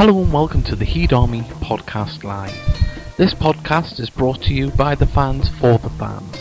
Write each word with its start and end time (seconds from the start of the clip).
Hello 0.00 0.22
and 0.22 0.32
welcome 0.32 0.62
to 0.62 0.74
the 0.74 0.86
Heed 0.86 1.12
Army 1.12 1.42
Podcast 1.60 2.24
Live. 2.24 2.56
This 3.18 3.34
podcast 3.34 4.00
is 4.00 4.08
brought 4.08 4.40
to 4.44 4.54
you 4.54 4.70
by 4.70 4.94
the 4.94 5.04
fans 5.04 5.50
for 5.50 5.76
the 5.76 5.90
fans. 5.90 6.38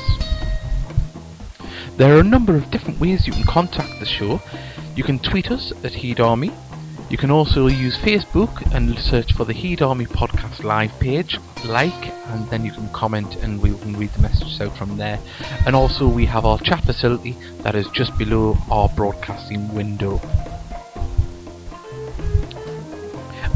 There 1.97 2.15
are 2.15 2.21
a 2.21 2.23
number 2.23 2.55
of 2.55 2.71
different 2.71 3.01
ways 3.01 3.27
you 3.27 3.33
can 3.33 3.43
contact 3.43 3.99
the 3.99 4.05
show. 4.05 4.39
You 4.95 5.03
can 5.03 5.19
tweet 5.19 5.51
us 5.51 5.73
at 5.83 5.91
Heed 5.91 6.21
Army. 6.21 6.53
You 7.09 7.17
can 7.17 7.31
also 7.31 7.67
use 7.67 7.97
Facebook 7.97 8.73
and 8.73 8.97
search 8.97 9.33
for 9.33 9.43
the 9.43 9.51
Heed 9.51 9.81
Army 9.81 10.05
Podcast 10.05 10.63
Live 10.63 10.97
page, 11.01 11.37
like, 11.65 12.13
and 12.29 12.49
then 12.49 12.63
you 12.63 12.71
can 12.71 12.87
comment 12.93 13.35
and 13.43 13.61
we 13.61 13.77
can 13.79 13.97
read 13.97 14.11
the 14.11 14.21
messages 14.21 14.61
out 14.61 14.77
from 14.77 14.95
there. 14.95 15.19
And 15.65 15.75
also, 15.75 16.07
we 16.07 16.25
have 16.27 16.45
our 16.45 16.59
chat 16.59 16.85
facility 16.85 17.35
that 17.63 17.75
is 17.75 17.87
just 17.89 18.17
below 18.17 18.55
our 18.71 18.87
broadcasting 18.87 19.75
window. 19.75 20.21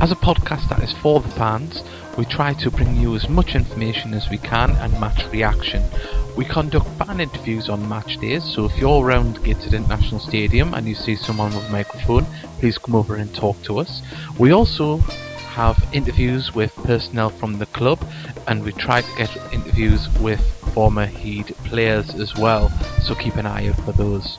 As 0.04 0.12
a 0.12 0.16
podcast 0.16 0.68
that 0.68 0.84
is 0.84 0.92
for 0.92 1.22
the 1.22 1.30
fans, 1.30 1.82
we 2.18 2.26
try 2.26 2.52
to 2.56 2.70
bring 2.70 2.98
you 2.98 3.16
as 3.16 3.30
much 3.30 3.56
information 3.56 4.14
as 4.14 4.30
we 4.30 4.38
can 4.38 4.72
and 4.72 4.92
match 5.00 5.23
reaction. 5.32 5.82
We 6.36 6.44
conduct 6.44 6.88
fan 6.98 7.22
interviews 7.22 7.70
on 7.70 7.88
match 7.88 8.18
days, 8.18 8.44
so 8.44 8.66
if 8.66 8.78
you're 8.78 9.02
around 9.02 9.42
Gateshead 9.46 9.74
International 9.74 10.20
Stadium 10.20 10.74
and 10.74 10.90
you 10.90 10.94
see 10.94 11.16
someone 11.16 11.56
with 11.56 11.70
a 11.70 11.72
microphone, 11.72 12.26
please 12.59 12.78
come 12.78 12.96
over 12.96 13.16
and 13.16 13.34
talk 13.34 13.62
to 13.62 13.80
us. 13.80 14.02
We 14.38 14.52
also 14.52 14.98
have 15.56 15.81
interviews 15.94 16.54
with 16.54 16.76
personnel 16.84 17.30
from 17.30 17.58
the 17.58 17.68
club, 17.68 18.06
and 18.50 18.62
we 18.62 18.74
try 18.74 19.04
to 19.04 19.16
get 19.18 19.54
interviews 19.54 20.09
with 20.20 20.42
former 20.74 21.06
Heed 21.06 21.56
players 21.64 22.14
as 22.16 22.36
well, 22.36 22.68
so 23.04 23.16
keep 23.16 23.38
an 23.38 23.46
eye 23.46 23.70
out 23.70 23.80
for 23.86 23.94
those. 23.94 24.38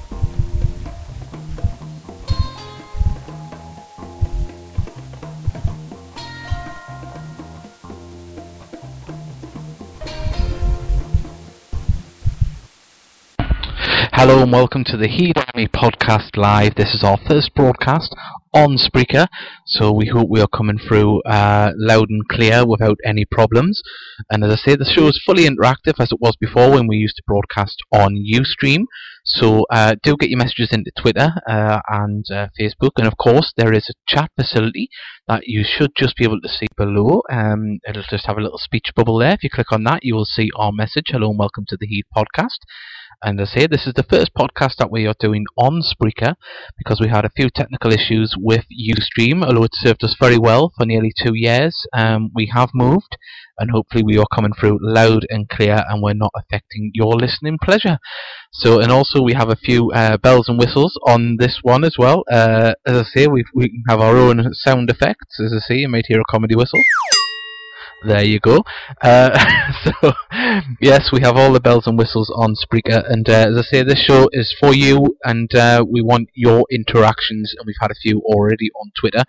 Hello 14.26 14.42
and 14.42 14.50
welcome 14.50 14.84
to 14.84 14.96
the 14.96 15.06
Heed 15.06 15.36
Army 15.36 15.68
Podcast 15.68 16.38
Live. 16.38 16.76
This 16.76 16.94
is 16.94 17.04
our 17.04 17.18
first 17.28 17.54
broadcast 17.54 18.16
on 18.54 18.78
Spreaker, 18.78 19.26
so 19.66 19.92
we 19.92 20.06
hope 20.06 20.30
we 20.30 20.40
are 20.40 20.48
coming 20.48 20.78
through 20.78 21.20
uh, 21.24 21.72
loud 21.76 22.08
and 22.08 22.26
clear 22.30 22.64
without 22.64 22.96
any 23.04 23.26
problems. 23.26 23.82
And 24.30 24.42
as 24.42 24.50
I 24.50 24.56
say, 24.56 24.76
the 24.76 24.86
show 24.86 25.08
is 25.08 25.20
fully 25.26 25.44
interactive 25.44 26.00
as 26.00 26.10
it 26.10 26.22
was 26.22 26.36
before 26.40 26.70
when 26.70 26.86
we 26.86 26.96
used 26.96 27.16
to 27.16 27.22
broadcast 27.26 27.76
on 27.92 28.16
Ustream. 28.16 28.86
So 29.26 29.66
uh, 29.68 29.96
do 30.02 30.16
get 30.16 30.30
your 30.30 30.38
messages 30.38 30.70
into 30.72 30.90
Twitter 30.98 31.34
uh, 31.46 31.80
and 31.88 32.24
uh, 32.30 32.48
Facebook, 32.58 32.92
and 32.96 33.06
of 33.06 33.18
course 33.18 33.52
there 33.58 33.74
is 33.74 33.90
a 33.90 33.94
chat 34.08 34.30
facility 34.40 34.88
that 35.28 35.42
you 35.46 35.64
should 35.66 35.90
just 35.94 36.16
be 36.16 36.24
able 36.24 36.40
to 36.40 36.48
see 36.48 36.68
below. 36.78 37.20
Um, 37.30 37.78
it'll 37.86 38.02
just 38.08 38.26
have 38.26 38.38
a 38.38 38.42
little 38.42 38.58
speech 38.58 38.86
bubble 38.96 39.18
there. 39.18 39.32
If 39.32 39.42
you 39.42 39.50
click 39.50 39.70
on 39.70 39.84
that, 39.84 40.02
you 40.02 40.14
will 40.14 40.24
see 40.24 40.48
our 40.56 40.72
message. 40.72 41.08
Hello 41.08 41.28
and 41.28 41.38
welcome 41.38 41.64
to 41.68 41.76
the 41.78 41.86
Heed 41.86 42.04
Podcast. 42.16 42.60
And 43.24 43.40
as 43.40 43.52
I 43.54 43.60
say, 43.60 43.66
this 43.66 43.86
is 43.86 43.94
the 43.94 44.02
first 44.02 44.32
podcast 44.34 44.76
that 44.76 44.90
we 44.90 45.06
are 45.06 45.14
doing 45.18 45.46
on 45.56 45.80
Spreaker 45.80 46.34
because 46.76 47.00
we 47.00 47.08
had 47.08 47.24
a 47.24 47.30
few 47.34 47.48
technical 47.48 47.90
issues 47.90 48.34
with 48.36 48.66
Ustream, 48.70 49.42
although 49.42 49.64
it 49.64 49.70
served 49.72 50.04
us 50.04 50.14
very 50.20 50.36
well 50.36 50.72
for 50.76 50.84
nearly 50.84 51.10
two 51.18 51.32
years. 51.32 51.86
Um, 51.94 52.30
we 52.34 52.50
have 52.52 52.68
moved, 52.74 53.16
and 53.58 53.70
hopefully 53.70 54.02
we 54.04 54.18
are 54.18 54.26
coming 54.34 54.52
through 54.52 54.78
loud 54.82 55.24
and 55.30 55.48
clear, 55.48 55.82
and 55.88 56.02
we're 56.02 56.12
not 56.12 56.32
affecting 56.36 56.90
your 56.92 57.14
listening 57.14 57.56
pleasure. 57.64 57.96
So, 58.52 58.80
and 58.80 58.92
also 58.92 59.22
we 59.22 59.32
have 59.32 59.48
a 59.48 59.56
few 59.56 59.90
uh, 59.92 60.18
bells 60.18 60.50
and 60.50 60.58
whistles 60.58 60.98
on 61.06 61.38
this 61.38 61.60
one 61.62 61.82
as 61.82 61.96
well. 61.98 62.24
Uh, 62.30 62.74
as 62.86 62.98
I 62.98 63.04
say, 63.04 63.26
we 63.26 63.42
we 63.54 63.82
have 63.88 64.02
our 64.02 64.18
own 64.18 64.52
sound 64.52 64.90
effects. 64.90 65.40
As 65.40 65.54
I 65.54 65.60
say, 65.66 65.76
you 65.76 65.88
might 65.88 66.08
hear 66.08 66.20
a 66.20 66.30
comedy 66.30 66.56
whistle. 66.56 66.80
There 68.06 68.22
you 68.22 68.38
go. 68.38 68.62
Uh, 69.00 69.30
so, 70.02 70.12
yes, 70.80 71.10
we 71.10 71.20
have 71.22 71.36
all 71.36 71.52
the 71.52 71.60
bells 71.60 71.86
and 71.86 71.96
whistles 71.96 72.30
on 72.34 72.54
Spreaker, 72.54 73.02
and 73.10 73.26
uh, 73.28 73.48
as 73.48 73.56
I 73.56 73.62
say, 73.62 73.82
this 73.82 74.04
show 74.04 74.28
is 74.32 74.54
for 74.60 74.74
you, 74.74 75.16
and 75.24 75.52
uh, 75.54 75.84
we 75.88 76.02
want 76.02 76.28
your 76.34 76.64
interactions, 76.70 77.54
and 77.56 77.66
we've 77.66 77.76
had 77.80 77.90
a 77.90 78.00
few 78.02 78.20
already 78.20 78.70
on 78.72 78.92
Twitter. 78.98 79.24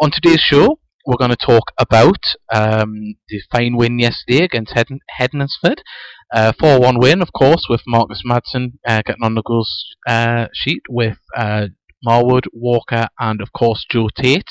On 0.00 0.10
today's 0.10 0.40
show, 0.40 0.80
we're 1.06 1.16
going 1.16 1.30
to 1.30 1.36
talk 1.36 1.70
about 1.78 2.18
um, 2.52 3.14
the 3.28 3.40
fine 3.52 3.76
win 3.76 4.00
yesterday 4.00 4.44
against 4.44 4.72
Hed- 4.74 4.88
Hednesford. 5.20 5.78
4 6.34 6.52
uh, 6.62 6.78
1 6.80 6.98
win, 6.98 7.22
of 7.22 7.32
course, 7.32 7.66
with 7.70 7.82
Marcus 7.86 8.22
Maddison 8.24 8.80
uh, 8.86 9.00
getting 9.06 9.22
on 9.22 9.34
the 9.36 9.42
goals 9.42 9.94
uh, 10.08 10.46
sheet 10.52 10.82
with 10.88 11.18
Marwood, 12.06 12.46
Walker, 12.52 13.08
and 13.18 13.40
of 13.40 13.52
course 13.52 13.86
Joe 13.88 14.08
Tate 14.14 14.48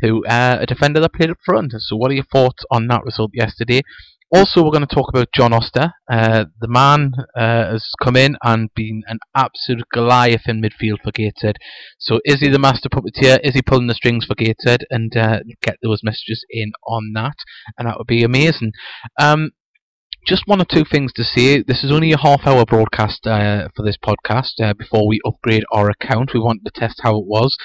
who 0.00 0.24
uh, 0.26 0.58
a 0.60 0.66
defender 0.66 1.00
that 1.00 1.12
played 1.14 1.30
up 1.30 1.38
front. 1.44 1.72
So, 1.78 1.96
what 1.96 2.10
are 2.10 2.14
your 2.14 2.24
thoughts 2.24 2.64
on 2.70 2.86
that 2.88 3.04
result 3.04 3.30
yesterday? 3.34 3.82
Also, 4.30 4.62
we're 4.62 4.72
going 4.72 4.86
to 4.86 4.94
talk 4.94 5.08
about 5.08 5.32
John 5.34 5.54
Oster. 5.54 5.94
Uh, 6.10 6.44
the 6.60 6.68
man 6.68 7.12
uh, 7.34 7.70
has 7.72 7.88
come 8.02 8.14
in 8.14 8.36
and 8.42 8.68
been 8.74 9.02
an 9.06 9.18
absolute 9.34 9.86
Goliath 9.90 10.42
in 10.46 10.60
midfield 10.60 10.98
for 11.02 11.12
Gateshead. 11.12 11.56
So, 11.98 12.20
is 12.26 12.40
he 12.40 12.48
the 12.48 12.58
master 12.58 12.90
puppeteer? 12.90 13.40
Is 13.42 13.54
he 13.54 13.62
pulling 13.62 13.86
the 13.86 13.94
strings 13.94 14.26
for 14.26 14.34
Gateshead? 14.34 14.84
And 14.90 15.16
uh, 15.16 15.40
get 15.62 15.76
those 15.82 16.02
messages 16.02 16.44
in 16.50 16.72
on 16.86 17.12
that, 17.14 17.36
and 17.78 17.88
that 17.88 17.96
would 17.96 18.06
be 18.06 18.22
amazing. 18.22 18.72
Um, 19.18 19.52
just 20.28 20.46
one 20.46 20.60
or 20.60 20.66
two 20.66 20.84
things 20.84 21.10
to 21.14 21.24
say. 21.24 21.62
This 21.62 21.82
is 21.82 21.90
only 21.90 22.12
a 22.12 22.18
half 22.18 22.46
hour 22.46 22.66
broadcast 22.66 23.26
uh, 23.26 23.68
for 23.74 23.82
this 23.82 23.96
podcast 23.96 24.60
uh, 24.62 24.74
before 24.74 25.08
we 25.08 25.20
upgrade 25.24 25.64
our 25.72 25.88
account. 25.88 26.32
We 26.34 26.40
wanted 26.40 26.66
to 26.66 26.80
test 26.80 27.00
how 27.02 27.16
it 27.16 27.24
was 27.24 27.56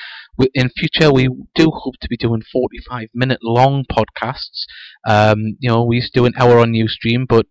in 0.53 0.69
future 0.69 1.12
we 1.12 1.28
do 1.53 1.69
hope 1.72 1.96
to 2.02 2.07
be 2.07 2.16
doing 2.16 2.41
45 2.52 3.09
minute 3.13 3.40
long 3.44 3.84
podcasts. 3.91 4.63
Um, 5.06 5.57
you 5.59 5.69
know, 5.69 5.84
we 5.84 5.97
used 5.97 6.13
to 6.13 6.22
do 6.22 6.25
an 6.25 6.34
hour 6.38 6.59
on 6.59 6.72
Ustream, 6.72 7.25
but 7.28 7.46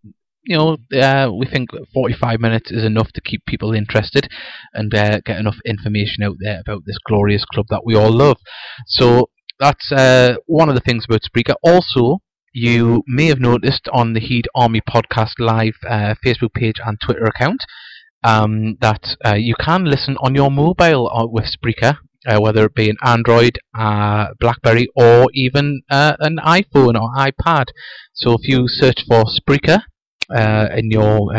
you 0.44 0.56
know, 0.56 0.78
uh, 0.98 1.30
we 1.30 1.46
think 1.46 1.70
45 1.92 2.40
minutes 2.40 2.72
is 2.72 2.82
enough 2.82 3.12
to 3.12 3.20
keep 3.20 3.44
people 3.46 3.74
interested 3.74 4.28
and 4.72 4.92
uh, 4.94 5.20
get 5.24 5.38
enough 5.38 5.58
information 5.66 6.24
out 6.24 6.36
there 6.40 6.60
about 6.60 6.82
this 6.86 6.98
glorious 7.06 7.44
club 7.44 7.66
that 7.68 7.82
we 7.84 7.94
all 7.94 8.10
love. 8.10 8.38
So 8.86 9.28
that's 9.60 9.92
uh, 9.92 10.36
one 10.46 10.70
of 10.70 10.74
the 10.74 10.80
things 10.80 11.04
about 11.04 11.20
Spreaker. 11.22 11.54
Also, 11.62 12.22
you 12.52 13.02
may 13.06 13.26
have 13.26 13.40
noticed 13.40 13.88
on 13.92 14.12
the 14.12 14.20
Heed 14.20 14.46
Army 14.54 14.80
Podcast 14.80 15.38
Live 15.38 15.76
uh, 15.88 16.14
Facebook 16.24 16.54
page 16.54 16.76
and 16.84 16.98
Twitter 17.00 17.24
account 17.24 17.62
um, 18.24 18.76
that 18.80 19.16
uh, 19.24 19.34
you 19.34 19.54
can 19.58 19.84
listen 19.84 20.16
on 20.18 20.34
your 20.34 20.50
mobile 20.50 21.10
uh, 21.10 21.26
with 21.26 21.46
Spreaker 21.46 21.98
uh, 22.26 22.40
whether 22.40 22.66
it 22.66 22.74
be 22.74 22.88
an 22.88 22.96
Android, 23.02 23.58
uh, 23.76 24.28
BlackBerry, 24.38 24.88
or 24.94 25.26
even 25.34 25.82
uh, 25.90 26.14
an 26.20 26.38
iPhone 26.44 26.94
or 26.94 27.10
iPad. 27.16 27.66
So 28.14 28.34
if 28.34 28.48
you 28.48 28.68
search 28.68 29.04
for 29.08 29.24
Spreaker 29.24 29.82
in 30.76 30.90
your 30.90 31.34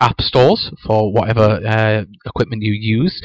app 0.00 0.20
stores 0.20 0.70
for 0.86 1.12
whatever 1.12 2.06
equipment 2.24 2.62
you 2.62 2.72
use, 2.72 3.20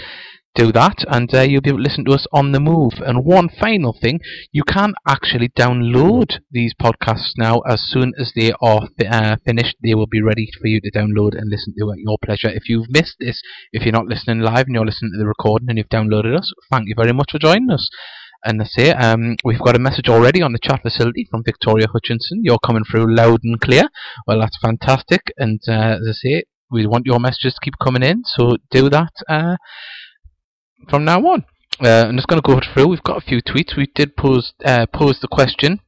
do 0.59 0.71
that 0.73 0.97
and 1.07 1.33
uh, 1.33 1.41
you'll 1.41 1.61
be 1.61 1.69
able 1.69 1.79
to 1.79 1.83
listen 1.83 2.03
to 2.03 2.11
us 2.11 2.27
on 2.33 2.51
the 2.51 2.59
move. 2.59 2.93
And 2.99 3.23
one 3.23 3.47
final 3.47 3.95
thing, 3.99 4.19
you 4.51 4.63
can 4.63 4.93
actually 5.07 5.49
download 5.49 6.39
these 6.51 6.73
podcasts 6.73 7.31
now 7.37 7.59
as 7.59 7.81
soon 7.81 8.11
as 8.19 8.33
they 8.35 8.51
are 8.61 8.81
fi- 8.97 9.07
uh, 9.07 9.35
finished. 9.45 9.77
They 9.81 9.95
will 9.95 10.07
be 10.07 10.21
ready 10.21 10.49
for 10.59 10.67
you 10.67 10.81
to 10.81 10.91
download 10.91 11.37
and 11.37 11.49
listen 11.49 11.73
to 11.79 11.91
at 11.91 11.99
your 11.99 12.17
pleasure. 12.23 12.49
If 12.49 12.67
you've 12.67 12.89
missed 12.89 13.15
this, 13.19 13.41
if 13.71 13.83
you're 13.83 13.93
not 13.93 14.07
listening 14.07 14.39
live 14.39 14.65
and 14.65 14.75
you're 14.75 14.85
listening 14.85 15.11
to 15.13 15.19
the 15.19 15.27
recording 15.27 15.69
and 15.69 15.77
you've 15.77 15.87
downloaded 15.89 16.37
us, 16.37 16.51
thank 16.71 16.87
you 16.87 16.95
very 16.97 17.13
much 17.13 17.31
for 17.31 17.39
joining 17.39 17.71
us. 17.71 17.89
And 18.43 18.61
I 18.61 18.65
say, 18.65 18.91
um, 18.91 19.35
we've 19.43 19.59
got 19.59 19.75
a 19.75 19.79
message 19.79 20.09
already 20.09 20.41
on 20.41 20.53
the 20.53 20.59
chat 20.59 20.81
facility 20.81 21.27
from 21.29 21.43
Victoria 21.43 21.87
Hutchinson. 21.91 22.41
You're 22.43 22.59
coming 22.59 22.83
through 22.89 23.13
loud 23.15 23.41
and 23.43 23.59
clear. 23.59 23.83
Well, 24.27 24.39
that's 24.39 24.57
fantastic. 24.61 25.33
And 25.37 25.59
uh, 25.67 25.97
as 25.99 26.07
I 26.09 26.13
say, 26.13 26.43
we 26.71 26.85
want 26.85 27.05
your 27.05 27.19
messages 27.19 27.53
to 27.55 27.59
keep 27.63 27.73
coming 27.83 28.03
in, 28.03 28.23
so 28.25 28.57
do 28.71 28.89
that. 28.89 29.11
Uh, 29.27 29.57
from 30.87 31.05
now 31.05 31.19
on. 31.21 31.45
Uh, 31.81 32.07
I'm 32.07 32.15
just 32.15 32.27
going 32.27 32.41
to 32.41 32.47
go 32.47 32.59
through. 32.59 32.87
We've 32.87 33.03
got 33.03 33.17
a 33.17 33.25
few 33.25 33.41
tweets. 33.41 33.77
We 33.77 33.87
did 33.95 34.17
pose 34.17 34.53
uh, 34.65 34.85
pose 34.91 35.19
the 35.21 35.27
question, 35.29 35.79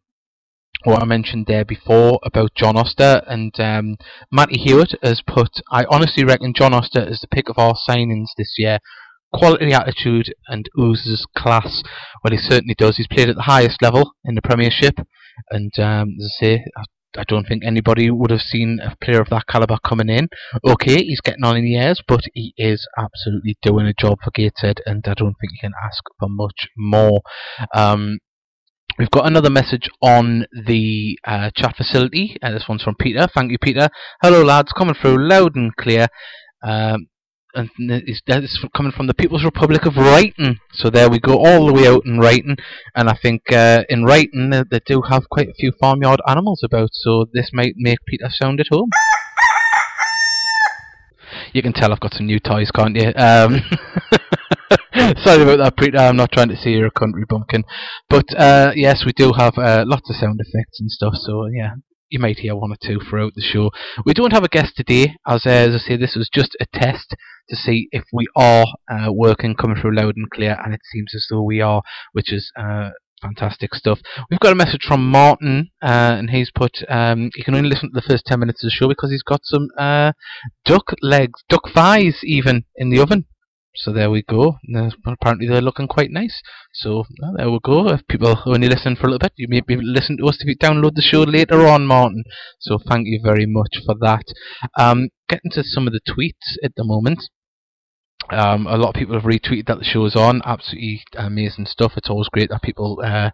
what 0.84 1.02
I 1.02 1.06
mentioned 1.06 1.46
there 1.48 1.66
before 1.66 2.20
about 2.24 2.56
John 2.56 2.78
Oster, 2.78 3.22
and 3.28 3.58
um, 3.60 3.98
Matty 4.32 4.58
Hewitt 4.60 4.96
has 5.04 5.22
put. 5.26 5.62
I 5.72 5.86
honestly 5.90 6.24
reckon 6.24 6.54
John 6.56 6.74
Oster 6.74 7.02
is 7.08 7.20
the 7.20 7.28
pick 7.28 7.50
of 7.50 7.60
our 7.60 7.76
signings 7.88 8.30
this 8.38 8.56
year. 8.58 8.80
Quality 9.34 9.74
attitude 9.74 10.34
and 10.48 10.70
oozes 10.78 11.26
class. 11.38 11.84
Well, 12.24 12.32
he 12.32 12.38
certainly 12.38 12.76
does. 12.78 12.98
He's 12.98 13.08
played 13.08 13.30
at 13.30 13.36
the 13.36 13.44
highest 13.44 13.82
level 13.82 14.14
in 14.26 14.36
the 14.36 14.42
Premiership, 14.42 14.96
and 15.50 15.72
um, 15.80 16.16
as 16.20 16.34
I 16.38 16.46
say, 16.46 16.66
don't 17.28 17.46
think 17.46 17.64
anybody 17.66 18.10
would 18.10 18.32
have 18.32 18.42
seen 18.42 18.80
a 18.82 18.96
player 19.04 19.22
of 19.22 19.30
that 19.30 19.48
caliber 19.48 19.78
coming 19.86 20.10
in. 20.10 20.30
Okay, 20.66 21.04
he's 21.04 21.22
getting 21.22 21.44
on 21.44 21.58
in 21.58 21.68
years, 21.68 22.02
but 22.08 22.22
he 22.34 22.54
is 22.58 22.88
absolutely 22.98 23.58
doing 23.62 23.86
a 23.86 23.94
job 23.94 24.20
for 24.24 24.32
Gateshead, 24.32 24.82
and 24.86 25.04
I 25.06 25.14
don't 25.14 25.36
think 25.40 25.52
you 25.54 25.60
can 25.62 25.74
ask 25.84 26.04
for 26.20 26.30
much 26.30 26.68
more. 26.78 27.22
Um, 27.76 28.20
We've 29.00 29.10
got 29.10 29.26
another 29.26 29.50
message 29.50 29.90
on 30.02 30.46
the 30.66 31.18
uh, 31.26 31.50
chat 31.56 31.76
facility. 31.78 32.36
Uh, 32.44 32.52
this 32.52 32.66
one's 32.68 32.84
from 32.84 32.96
Peter. 33.00 33.26
Thank 33.34 33.52
you, 33.52 33.58
Peter. 33.58 33.90
Hello, 34.22 34.44
lads. 34.44 34.74
Coming 34.74 34.96
through 34.96 35.28
loud 35.28 35.56
and 35.56 35.76
clear. 35.76 36.08
Um, 36.62 37.08
and 37.54 37.70
it's, 37.78 38.22
it's 38.28 38.66
coming 38.76 38.92
from 38.92 39.08
the 39.08 39.14
People's 39.14 39.44
Republic 39.44 39.86
of 39.86 39.94
Ryton. 39.94 40.58
So 40.74 40.90
there 40.90 41.10
we 41.10 41.20
go, 41.20 41.38
all 41.38 41.66
the 41.66 41.74
way 41.74 41.88
out 41.88 42.06
in 42.06 42.18
Ryton, 42.18 42.58
and 42.96 43.10
I 43.10 43.18
think 43.22 43.52
uh, 43.52 43.84
in 43.90 44.04
Ryton 44.04 44.52
they, 44.52 44.64
they 44.70 44.82
do 44.86 45.02
have 45.10 45.30
quite 45.30 45.50
a 45.50 45.54
few 45.54 45.72
farmyard 45.80 46.22
animals 46.28 46.62
about. 46.64 46.90
So 46.94 47.26
this 47.34 47.52
might 47.54 47.74
make 47.78 48.00
Peter 48.06 48.30
sound 48.30 48.60
at 48.60 48.68
home. 48.72 48.90
You 51.54 51.62
can 51.62 51.74
tell 51.74 51.92
I've 51.92 52.00
got 52.00 52.14
some 52.14 52.28
new 52.28 52.40
toys, 52.40 52.72
can't 52.72 52.96
you? 52.96 53.12
Um, 53.16 53.60
sorry 55.24 55.44
about 55.44 55.58
that, 55.58 55.74
Peter. 55.78 55.98
I'm 55.98 56.16
not 56.16 56.32
trying 56.32 56.48
to 56.50 56.56
say 56.56 56.72
you're 56.72 56.88
a 56.88 56.92
country 56.92 57.26
bumpkin, 57.28 57.64
but 58.10 58.26
uh, 58.38 58.72
yes, 58.76 59.04
we 59.06 59.12
do 59.12 59.34
have 59.38 59.58
uh, 59.58 59.84
lots 59.86 60.10
of 60.10 60.16
sound 60.16 60.40
effects 60.40 60.80
and 60.80 60.90
stuff. 60.90 61.14
So 61.16 61.48
yeah, 61.48 61.76
you 62.12 62.20
might 62.20 62.40
hear 62.40 62.56
one 62.56 62.72
or 62.72 62.78
two 62.82 63.00
throughout 63.00 63.34
the 63.36 63.42
show. 63.42 63.72
We 64.06 64.14
don't 64.14 64.34
have 64.34 64.44
a 64.44 64.50
guest 64.50 64.74
today, 64.76 65.16
as, 65.26 65.46
uh, 65.46 65.50
as 65.50 65.76
I 65.76 65.78
say, 65.80 65.98
this 65.98 66.16
was 66.16 66.30
just 66.32 66.56
a 66.60 66.66
test 66.74 67.16
to 67.50 67.56
see 67.56 67.88
if 67.92 68.04
we 68.14 68.28
are 68.36 68.66
uh, 68.92 69.12
working, 69.12 69.56
coming 69.56 69.78
through 69.82 69.96
loud 69.96 70.16
and 70.18 70.30
clear, 70.30 70.58
and 70.64 70.74
it 70.74 70.82
seems 70.92 71.16
as 71.16 71.26
though 71.30 71.42
we 71.42 71.62
are, 71.62 71.82
which 72.12 72.32
is 72.32 72.52
uh, 72.60 72.90
fantastic 73.22 73.74
stuff. 73.74 74.00
We've 74.30 74.40
got 74.40 74.52
a 74.52 74.56
message 74.56 74.84
from 74.86 75.10
Martin, 75.10 75.72
uh, 75.82 76.18
and 76.20 76.30
he's 76.30 76.52
put 76.52 76.84
um, 76.90 77.32
you 77.36 77.44
can 77.44 77.56
only 77.56 77.70
listen 77.70 77.90
to 77.90 77.96
the 77.96 78.08
first 78.08 78.26
10 78.26 78.40
minutes 78.40 78.64
of 78.64 78.68
the 78.68 78.72
show 78.72 78.88
because 78.88 79.12
he's 79.12 79.24
got 79.24 79.42
some 79.44 79.70
uh, 79.78 80.12
duck 80.66 80.94
legs, 81.02 81.44
duck 81.50 81.70
thighs 81.74 82.20
even 82.24 82.66
in 82.76 82.90
the 82.90 83.00
oven. 83.00 83.26
So 83.76 83.94
there 83.94 84.10
we 84.10 84.24
go. 84.24 84.58
apparently 85.06 85.48
they're 85.48 85.62
looking 85.62 85.88
quite 85.88 86.12
nice. 86.12 86.42
So 86.74 87.06
there 87.38 87.50
we 87.50 87.60
go. 87.64 87.88
If 87.90 88.06
people 88.08 88.38
only 88.46 88.68
listen 88.68 88.96
for 88.96 89.08
a 89.08 89.12
little 89.12 89.20
bit, 89.20 89.34
you 89.38 89.48
may 89.48 89.62
be 89.62 89.78
listen 89.78 90.18
to 90.18 90.28
us 90.28 90.38
if 90.42 90.48
you 90.48 90.58
download 90.58 90.96
the 90.96 91.02
show 91.02 91.22
later 91.22 91.66
on, 91.66 91.86
Martin. 91.86 92.24
So 92.60 92.80
thank 92.90 93.08
you 93.08 93.22
very 93.24 93.46
much 93.46 93.78
for 93.86 93.96
that. 94.02 94.26
Um, 94.78 95.10
getting 95.30 95.52
to 95.52 95.64
some 95.64 95.88
of 95.88 95.94
the 95.94 96.02
tweets 96.08 96.58
at 96.64 96.74
the 96.76 96.84
moment. 96.84 97.30
Um, 98.30 98.68
a 98.68 98.78
lot 98.78 98.90
of 98.90 98.96
people 98.96 99.16
have 99.16 99.24
retweeted 99.24 99.68
that 99.68 99.80
the 99.80 99.86
show 99.86 100.06
is 100.06 100.16
on. 100.16 100.42
Absolutely 100.46 101.04
amazing 101.16 101.66
stuff. 101.66 101.94
It's 101.96 102.10
always 102.10 102.28
great 102.30 102.50
that 102.50 102.62
people 102.62 103.02
uh, 103.04 103.32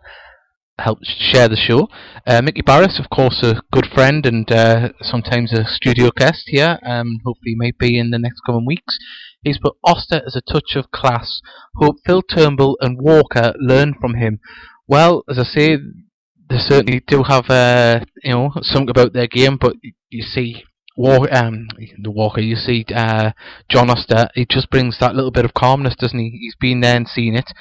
help 0.80 1.00
share 1.04 1.48
the 1.48 1.56
show. 1.56 1.90
Uh, 2.26 2.42
Mickey 2.42 2.62
Barris, 2.62 3.00
of 3.00 3.10
course, 3.10 3.42
a 3.44 3.62
good 3.72 3.88
friend 3.94 4.26
and 4.26 4.50
uh, 4.52 4.90
sometimes 5.02 5.52
a 5.52 5.66
studio 5.66 6.10
guest 6.16 6.44
here. 6.48 6.80
Um, 6.86 7.20
hopefully, 7.26 7.56
might 7.56 7.78
be 7.78 7.98
in 8.00 8.12
the 8.12 8.20
next 8.20 8.42
coming 8.46 8.66
weeks. 8.66 8.98
He's 9.48 9.60
put 9.60 9.78
Oster 9.84 10.22
as 10.26 10.36
a 10.36 10.42
touch 10.42 10.76
of 10.76 10.92
class. 10.92 11.42
Hope 11.76 11.98
Phil 12.06 12.22
Turnbull 12.22 12.78
and 12.82 13.02
Walker 13.02 13.54
learn 13.60 13.94
from 14.00 14.16
him. 14.16 14.40
Well, 14.88 15.24
as 15.30 15.40
I 15.40 15.44
say, 15.44 15.78
they 16.50 16.58
certainly 16.58 17.02
do 17.08 17.24
have 17.24 17.50
uh, 17.50 18.02
you 18.24 18.32
know 18.32 18.52
something 18.62 18.90
about 18.90 19.14
their 19.14 19.28
game, 19.28 19.58
but 19.58 19.76
you 20.10 20.24
see. 20.24 20.64
Walker, 21.00 21.32
um, 21.32 21.68
the 22.02 22.10
Walker, 22.10 22.42
you 22.42 22.56
see, 22.56 22.84
uh, 22.92 23.30
John 23.70 23.92
Oster, 23.92 24.30
he 24.34 24.48
just 24.50 24.72
brings 24.72 24.98
that 24.98 25.14
little 25.14 25.30
bit 25.30 25.46
of 25.46 25.54
calmness, 25.54 25.96
doesn't 25.96 26.18
he? 26.18 26.40
He's 26.42 26.56
been 26.60 26.82
there 26.82 26.96
and 26.96 27.08
seen 27.08 27.36
it 27.36 27.54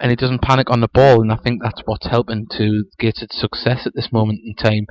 and 0.00 0.10
he 0.10 0.16
doesn't 0.16 0.42
panic 0.42 0.70
on 0.70 0.80
the 0.80 0.88
ball, 0.88 1.20
and 1.20 1.30
I 1.30 1.36
think 1.36 1.62
that's 1.62 1.82
what's 1.84 2.06
helping 2.06 2.46
to 2.56 2.84
get 2.98 3.22
its 3.22 3.38
success 3.38 3.86
at 3.86 3.94
this 3.94 4.08
moment 4.10 4.40
in 4.44 4.54
time. 4.54 4.86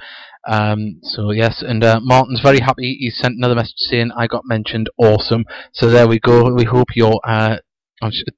Um, 0.47 0.99
so 1.01 1.31
yes, 1.31 1.63
and 1.65 1.83
uh, 1.83 1.99
Martin's 2.01 2.41
very 2.41 2.59
happy. 2.59 2.97
He 2.99 3.09
sent 3.09 3.35
another 3.37 3.55
message 3.55 3.73
saying 3.77 4.11
I 4.15 4.27
got 4.27 4.43
mentioned. 4.45 4.89
Awesome. 4.97 5.45
So 5.73 5.89
there 5.89 6.07
we 6.07 6.19
go. 6.19 6.53
We 6.53 6.65
hope 6.65 6.95
your 6.95 7.19
uh, 7.27 7.57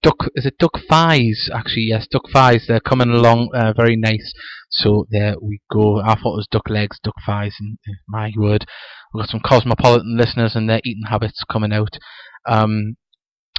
duck 0.01 0.27
is 0.35 0.45
it 0.45 0.57
duck 0.57 0.79
thighs 0.89 1.49
actually 1.53 1.83
yes 1.83 2.07
duck 2.09 2.23
thighs 2.33 2.65
they're 2.67 2.79
coming 2.79 3.09
along 3.09 3.49
uh, 3.53 3.71
very 3.73 3.95
nice 3.95 4.33
so 4.69 5.05
there 5.11 5.35
we 5.39 5.61
go 5.71 5.99
I 6.01 6.15
thought 6.15 6.33
it 6.33 6.41
was 6.41 6.47
duck 6.49 6.67
legs 6.69 6.97
duck 7.03 7.13
thighs 7.25 7.55
and 7.59 7.77
uh, 7.87 7.93
my 8.07 8.31
word 8.35 8.65
we've 9.13 9.21
got 9.21 9.29
some 9.29 9.41
cosmopolitan 9.45 10.17
listeners 10.17 10.55
and 10.55 10.67
their 10.67 10.81
eating 10.83 11.03
habits 11.07 11.43
coming 11.51 11.71
out 11.71 11.97
um, 12.47 12.95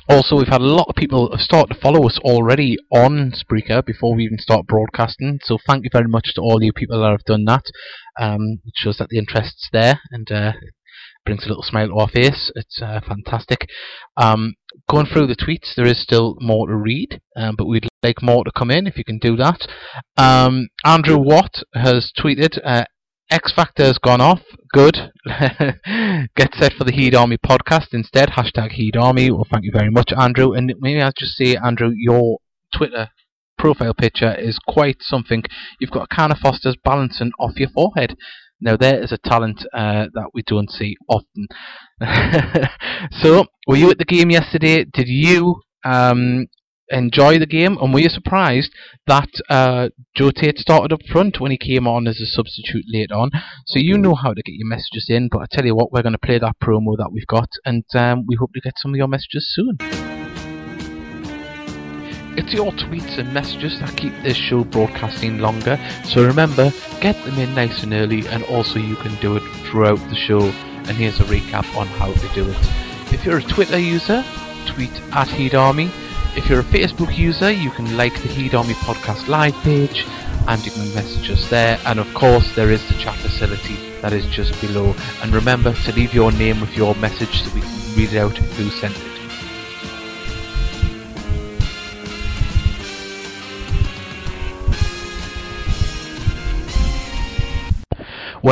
also, 0.08 0.36
we've 0.36 0.48
had 0.48 0.60
a 0.60 0.64
lot 0.64 0.88
of 0.88 0.96
people 0.96 1.30
start 1.38 1.68
to 1.70 1.78
follow 1.80 2.06
us 2.06 2.18
already 2.24 2.76
on 2.90 3.32
Spreaker 3.32 3.84
before 3.84 4.14
we 4.14 4.24
even 4.24 4.38
start 4.38 4.66
broadcasting. 4.66 5.38
So 5.42 5.58
thank 5.66 5.84
you 5.84 5.90
very 5.92 6.08
much 6.08 6.34
to 6.34 6.40
all 6.40 6.62
you 6.62 6.72
people 6.72 7.00
that 7.00 7.10
have 7.10 7.24
done 7.24 7.44
that. 7.46 7.64
Um, 8.20 8.60
it 8.64 8.74
shows 8.76 8.98
that 8.98 9.08
the 9.08 9.18
interest's 9.18 9.68
there 9.72 10.00
and 10.10 10.30
uh, 10.30 10.52
brings 11.24 11.44
a 11.44 11.48
little 11.48 11.62
smile 11.62 11.88
to 11.88 11.94
our 11.94 12.08
face. 12.08 12.50
It's 12.54 12.80
uh, 12.82 13.00
fantastic. 13.06 13.68
Um, 14.16 14.54
going 14.90 15.06
through 15.06 15.28
the 15.28 15.36
tweets, 15.36 15.74
there 15.76 15.86
is 15.86 16.02
still 16.02 16.36
more 16.40 16.66
to 16.66 16.76
read, 16.76 17.20
um, 17.36 17.54
but 17.56 17.66
we'd 17.66 17.88
like 18.02 18.22
more 18.22 18.44
to 18.44 18.52
come 18.56 18.70
in 18.70 18.86
if 18.86 18.96
you 18.96 19.04
can 19.04 19.18
do 19.18 19.36
that. 19.36 19.66
Um, 20.16 20.68
Andrew 20.84 21.18
Watt 21.18 21.62
has 21.74 22.12
tweeted, 22.18 22.58
uh, 22.64 22.84
X 23.32 23.50
Factor 23.50 23.84
has 23.84 23.96
gone 23.96 24.20
off. 24.20 24.42
Good. 24.74 25.10
Get 26.36 26.54
set 26.54 26.74
for 26.74 26.84
the 26.84 26.92
Heed 26.92 27.14
Army 27.14 27.38
podcast 27.38 27.94
instead. 27.94 28.28
Hashtag 28.28 28.72
Heed 28.72 28.94
Army. 28.94 29.30
Well, 29.30 29.46
thank 29.50 29.64
you 29.64 29.72
very 29.72 29.90
much, 29.90 30.12
Andrew. 30.12 30.52
And 30.52 30.74
maybe 30.80 31.00
I'll 31.00 31.12
just 31.16 31.32
say, 31.32 31.56
Andrew, 31.56 31.92
your 31.96 32.40
Twitter 32.76 33.08
profile 33.56 33.94
picture 33.94 34.34
is 34.34 34.58
quite 34.68 34.98
something. 35.00 35.44
You've 35.80 35.90
got 35.90 36.08
a 36.10 36.14
can 36.14 36.30
of 36.30 36.38
Foster's 36.40 36.76
balancing 36.84 37.32
off 37.40 37.56
your 37.56 37.70
forehead. 37.70 38.18
Now, 38.60 38.76
there 38.76 39.02
is 39.02 39.12
a 39.12 39.18
talent 39.18 39.64
uh, 39.72 40.08
that 40.12 40.30
we 40.34 40.42
don't 40.42 40.70
see 40.70 40.96
often. 41.08 41.48
so, 43.22 43.46
were 43.66 43.76
you 43.76 43.90
at 43.90 43.96
the 43.96 44.04
game 44.04 44.30
yesterday? 44.30 44.84
Did 44.84 45.08
you 45.08 45.62
um, 45.86 46.48
enjoy 46.92 47.38
the 47.38 47.46
game, 47.46 47.78
and 47.78 47.92
were 47.92 48.00
you 48.00 48.08
surprised 48.08 48.70
that 49.06 49.28
uh, 49.48 49.88
Joe 50.14 50.30
Tate 50.30 50.58
started 50.58 50.92
up 50.92 51.00
front 51.10 51.40
when 51.40 51.50
he 51.50 51.58
came 51.58 51.88
on 51.88 52.06
as 52.06 52.20
a 52.20 52.26
substitute 52.26 52.84
late 52.92 53.10
on? 53.10 53.30
So 53.66 53.78
you 53.78 53.98
know 53.98 54.14
how 54.14 54.34
to 54.34 54.42
get 54.42 54.54
your 54.54 54.68
messages 54.68 55.06
in, 55.08 55.28
but 55.30 55.40
I 55.42 55.46
tell 55.50 55.64
you 55.64 55.74
what, 55.74 55.92
we're 55.92 56.02
going 56.02 56.12
to 56.12 56.18
play 56.18 56.38
that 56.38 56.60
promo 56.62 56.96
that 56.98 57.10
we've 57.12 57.26
got, 57.26 57.48
and 57.64 57.84
um, 57.94 58.24
we 58.26 58.36
hope 58.36 58.52
to 58.54 58.60
get 58.60 58.74
some 58.76 58.92
of 58.92 58.96
your 58.96 59.08
messages 59.08 59.50
soon. 59.54 59.78
It's 62.34 62.54
your 62.54 62.72
tweets 62.72 63.18
and 63.18 63.34
messages 63.34 63.78
that 63.80 63.96
keep 63.96 64.12
this 64.22 64.36
show 64.36 64.64
broadcasting 64.64 65.38
longer, 65.38 65.78
so 66.04 66.24
remember, 66.24 66.72
get 67.00 67.16
them 67.24 67.38
in 67.38 67.54
nice 67.54 67.82
and 67.82 67.92
early, 67.92 68.26
and 68.28 68.44
also 68.44 68.78
you 68.78 68.96
can 68.96 69.14
do 69.16 69.36
it 69.36 69.42
throughout 69.66 69.98
the 70.08 70.14
show. 70.14 70.40
And 70.40 70.96
here's 70.96 71.20
a 71.20 71.24
recap 71.24 71.76
on 71.76 71.86
how 71.86 72.12
to 72.12 72.28
do 72.34 72.48
it. 72.48 72.56
If 73.12 73.24
you're 73.24 73.38
a 73.38 73.42
Twitter 73.42 73.78
user, 73.78 74.24
tweet 74.66 74.90
at 75.12 75.28
Heed 75.28 75.54
Army. 75.54 75.90
If 76.34 76.48
you're 76.48 76.60
a 76.60 76.64
Facebook 76.64 77.16
user, 77.16 77.50
you 77.50 77.70
can 77.70 77.96
like 77.96 78.14
the 78.22 78.28
Heed 78.28 78.54
Army 78.54 78.72
Podcast 78.72 79.28
live 79.28 79.54
page 79.62 80.06
and 80.48 80.64
you 80.64 80.72
can 80.72 80.94
message 80.94 81.30
us 81.30 81.48
there. 81.50 81.78
And 81.84 81.98
of 82.00 82.12
course, 82.14 82.54
there 82.56 82.70
is 82.70 82.86
the 82.88 82.94
chat 82.94 83.16
facility 83.16 83.76
that 84.00 84.14
is 84.14 84.24
just 84.26 84.58
below. 84.60 84.94
And 85.22 85.34
remember 85.34 85.74
to 85.74 85.92
leave 85.92 86.14
your 86.14 86.32
name 86.32 86.60
with 86.60 86.74
your 86.74 86.94
message 86.94 87.42
so 87.42 87.54
we 87.54 87.60
can 87.60 87.94
read 87.96 88.12
it 88.14 88.18
out 88.18 88.36
who 88.36 88.70
sent 88.70 88.96
it. 88.96 89.11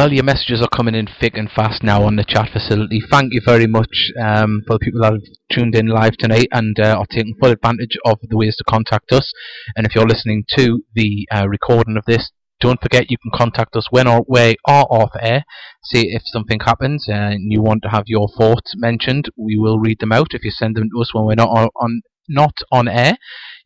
Well, 0.00 0.14
your 0.14 0.25
messages 0.25 0.62
are 0.62 0.69
coming 0.75 0.95
in 0.95 1.07
thick 1.21 1.37
and 1.37 1.50
fast 1.50 1.83
now 1.83 2.04
on 2.04 2.16
the 2.16 2.25
chat 2.25 2.49
facility. 2.54 3.02
Thank 3.11 3.35
you 3.35 3.42
very 3.45 3.66
much 3.66 4.11
um, 4.19 4.62
for 4.66 4.76
the 4.76 4.78
people 4.78 5.02
that 5.02 5.12
have 5.12 5.23
tuned 5.52 5.75
in 5.75 5.88
live 5.88 6.16
tonight 6.16 6.49
and 6.52 6.75
uh, 6.80 6.97
are 6.99 7.07
taking 7.11 7.35
full 7.38 7.50
advantage 7.50 7.99
of 8.07 8.19
the 8.23 8.38
ways 8.38 8.57
to 8.57 8.64
contact 8.64 9.12
us. 9.12 9.30
And 9.76 9.87
if 9.87 9.95
you're 9.95 10.09
listening 10.09 10.45
to 10.57 10.83
the 10.95 11.28
uh, 11.30 11.47
recording 11.47 11.99
of 11.99 12.07
this, 12.07 12.33
don't 12.61 12.80
forget 12.80 13.11
you 13.11 13.19
can 13.19 13.30
contact 13.35 13.76
us 13.76 13.88
when 13.90 14.09
or 14.09 14.25
we 14.26 14.57
are 14.66 14.87
off 14.88 15.11
air. 15.21 15.45
See 15.85 16.14
if 16.14 16.23
something 16.25 16.61
happens 16.61 17.04
and 17.07 17.52
you 17.52 17.61
want 17.61 17.83
to 17.83 17.90
have 17.90 18.04
your 18.07 18.30
thoughts 18.38 18.73
mentioned. 18.76 19.28
We 19.37 19.59
will 19.59 19.78
read 19.78 20.00
them 20.00 20.12
out 20.12 20.28
if 20.33 20.45
you 20.45 20.50
send 20.50 20.76
them 20.76 20.88
to 20.95 21.00
us 21.02 21.12
when 21.12 21.26
we're 21.26 21.35
not 21.35 21.50
on 21.50 22.00
not 22.30 22.54
on 22.72 22.88
air 22.88 23.16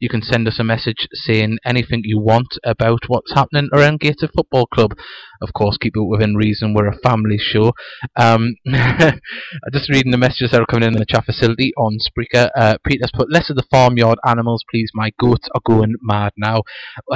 you 0.05 0.09
can 0.11 0.23
send 0.23 0.47
us 0.47 0.59
a 0.59 0.65
message 0.65 1.09
saying 1.15 1.59
anything 1.65 2.03
you 2.05 2.19
want 2.19 2.59
about 2.65 3.01
what's 3.07 3.33
happening 3.33 3.71
around 3.73 4.01
Gateshead 4.01 4.31
Football 4.37 4.67
Club. 4.67 4.93
Of 5.41 5.55
course, 5.55 5.79
keep 5.79 5.97
it 5.97 6.05
within 6.05 6.37
reason. 6.37 6.75
We're 6.75 6.89
a 6.89 6.99
family 6.99 7.39
show. 7.39 7.73
Um, 8.17 8.57
just 9.73 9.89
reading 9.89 10.11
the 10.11 10.19
messages 10.19 10.51
that 10.51 10.61
are 10.61 10.67
coming 10.67 10.89
in, 10.89 10.95
in 10.95 10.99
the 10.99 11.07
chat 11.07 11.25
facility 11.25 11.73
on 11.79 11.99
Spreaker. 11.99 12.51
Uh, 12.55 12.77
Peter's 12.87 13.13
put 13.15 13.33
less 13.33 13.49
of 13.49 13.57
the 13.57 13.67
farmyard 13.71 14.19
animals, 14.27 14.63
please. 14.71 14.91
My 14.95 15.11
goats 15.19 15.49
are 15.55 15.63
going 15.65 15.95
mad 16.03 16.33
now. 16.37 16.63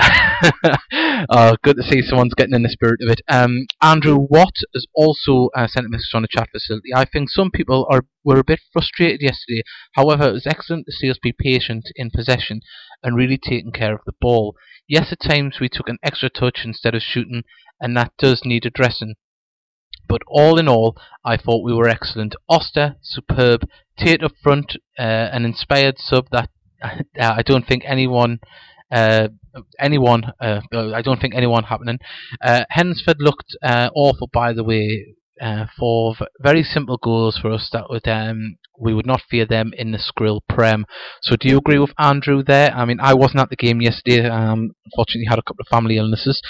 uh, 1.29 1.57
good 1.63 1.77
to 1.77 1.83
see 1.83 2.01
someone's 2.03 2.35
getting 2.35 2.55
in 2.55 2.63
the 2.63 2.71
spirit 2.71 3.01
of 3.03 3.11
it. 3.11 3.21
Um, 3.29 3.67
Andrew 3.83 4.17
Watt 4.17 4.55
has 4.75 4.87
also 4.95 5.51
uh, 5.55 5.67
sent 5.67 5.87
a 5.87 5.91
message 5.91 6.15
on 6.15 6.23
the 6.23 6.29
chat 6.29 6.49
facility. 6.51 6.91
I 6.95 7.05
think 7.05 7.29
some 7.29 7.51
people 7.51 7.87
are 7.91 8.03
were 8.29 8.39
a 8.39 8.45
bit 8.45 8.61
frustrated 8.73 9.23
yesterday. 9.23 9.63
However, 9.95 10.29
it 10.29 10.33
was 10.33 10.47
excellent 10.47 10.85
to 10.87 10.93
see 10.93 11.11
us 11.11 11.19
be 11.23 11.33
patient 11.39 11.89
in 11.97 12.11
possession 12.11 12.61
and 13.03 13.17
really 13.17 13.39
taking 13.39 13.73
care 13.73 13.95
of 13.95 14.01
the 14.07 14.13
ball. 14.21 14.57
Yes, 14.89 15.13
at 15.13 15.21
times 15.21 15.59
we 15.61 15.69
took 15.69 15.89
an 15.89 15.99
extra 16.03 16.31
touch 16.31 16.61
instead 16.65 16.95
of 16.95 17.03
shooting, 17.03 17.45
and 17.81 17.97
that 17.97 18.13
does 18.19 18.43
need 18.45 18.67
addressing. 18.67 19.15
But 20.09 20.23
all 20.27 20.59
in 20.59 20.69
all, 20.69 20.97
I 21.25 21.37
thought 21.37 21.65
we 21.65 21.75
were 21.75 21.89
excellent. 21.89 22.35
Oster, 22.49 22.97
superb. 23.03 23.69
Tate 23.99 24.23
up 24.23 24.33
front, 24.43 24.77
uh, 24.99 25.03
an 25.03 25.45
inspired 25.45 25.99
sub 25.99 26.29
that 26.33 26.51
I 27.21 27.43
don't 27.43 27.67
think 27.67 27.83
anyone 27.85 28.41
uh, 28.91 29.29
anyone, 29.79 30.33
uh, 30.41 30.61
I 30.73 31.03
don't 31.03 31.21
think 31.21 31.35
anyone 31.35 31.65
happening. 31.65 31.99
Uh, 32.43 32.65
Hensford 32.71 33.19
looked 33.21 33.57
uh, 33.63 33.91
awful, 33.95 34.29
by 34.33 34.53
the 34.53 34.65
way. 34.65 35.15
Uh, 35.41 35.67
for 35.79 36.15
very 36.41 36.63
simple 36.63 36.99
goals 37.03 37.39
for 37.39 37.53
us 37.53 37.69
that 37.73 37.85
would 37.91 38.07
um, 38.09 38.57
we 38.81 38.95
would 38.95 39.07
not 39.07 39.23
fear 39.29 39.45
them 39.45 39.73
in 39.77 39.93
the 39.93 39.99
Skrill 39.99 40.41
Prem. 40.49 40.87
So 41.23 41.37
do 41.37 41.49
you 41.49 41.59
agree 41.59 41.79
with 41.79 41.93
Andrew 41.99 42.43
there? 42.43 42.73
I 42.73 42.85
mean, 42.85 43.01
I 43.01 43.15
wasn't 43.15 43.41
at 43.41 43.51
the 43.51 43.57
game 43.57 43.81
yesterday. 43.81 44.29
Um, 44.29 44.71
unfortunately, 44.87 45.27
had 45.29 45.39
a 45.39 45.43
couple 45.43 45.63
of 45.63 45.69
family 45.69 45.97
illnesses, 45.97 46.41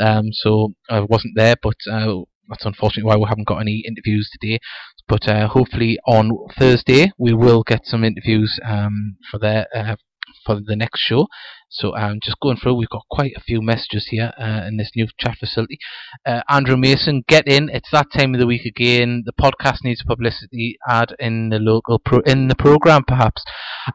um, 0.00 0.32
so 0.32 0.72
I 0.88 1.00
wasn't 1.00 1.34
there. 1.36 1.56
But 1.62 1.76
uh, 1.90 2.22
that's 2.48 2.64
unfortunately 2.64 3.08
why 3.08 3.16
we 3.16 3.28
haven't 3.28 3.46
got 3.46 3.60
any 3.60 3.84
interviews 3.86 4.30
today. 4.32 4.58
But 5.06 5.28
uh, 5.28 5.48
hopefully 5.48 5.98
on 6.06 6.30
Thursday 6.58 7.12
we 7.18 7.34
will 7.34 7.62
get 7.62 7.84
some 7.84 8.04
interviews 8.04 8.58
um, 8.64 9.16
for 9.30 9.38
their 9.38 9.66
uh, 9.74 9.96
for 10.44 10.60
the 10.64 10.76
next 10.76 11.00
show. 11.00 11.26
So 11.74 11.92
I'm 11.96 12.12
um, 12.12 12.18
just 12.22 12.38
going 12.40 12.56
through, 12.56 12.76
we've 12.76 12.88
got 12.88 13.02
quite 13.10 13.32
a 13.36 13.40
few 13.40 13.60
messages 13.60 14.06
here 14.08 14.32
uh, 14.38 14.62
in 14.68 14.76
this 14.76 14.92
new 14.94 15.08
chat 15.18 15.38
facility. 15.38 15.78
Uh, 16.24 16.42
Andrew 16.48 16.76
Mason, 16.76 17.24
get 17.26 17.48
in. 17.48 17.68
It's 17.68 17.90
that 17.90 18.12
time 18.12 18.32
of 18.32 18.40
the 18.40 18.46
week 18.46 18.64
again. 18.64 19.24
The 19.26 19.32
podcast 19.32 19.78
needs 19.82 20.00
publicity 20.04 20.78
ad 20.88 21.16
in 21.18 21.48
the 21.48 21.58
local 21.58 21.98
pro- 21.98 22.20
in 22.20 22.46
the 22.46 22.54
program, 22.54 23.02
perhaps. 23.04 23.42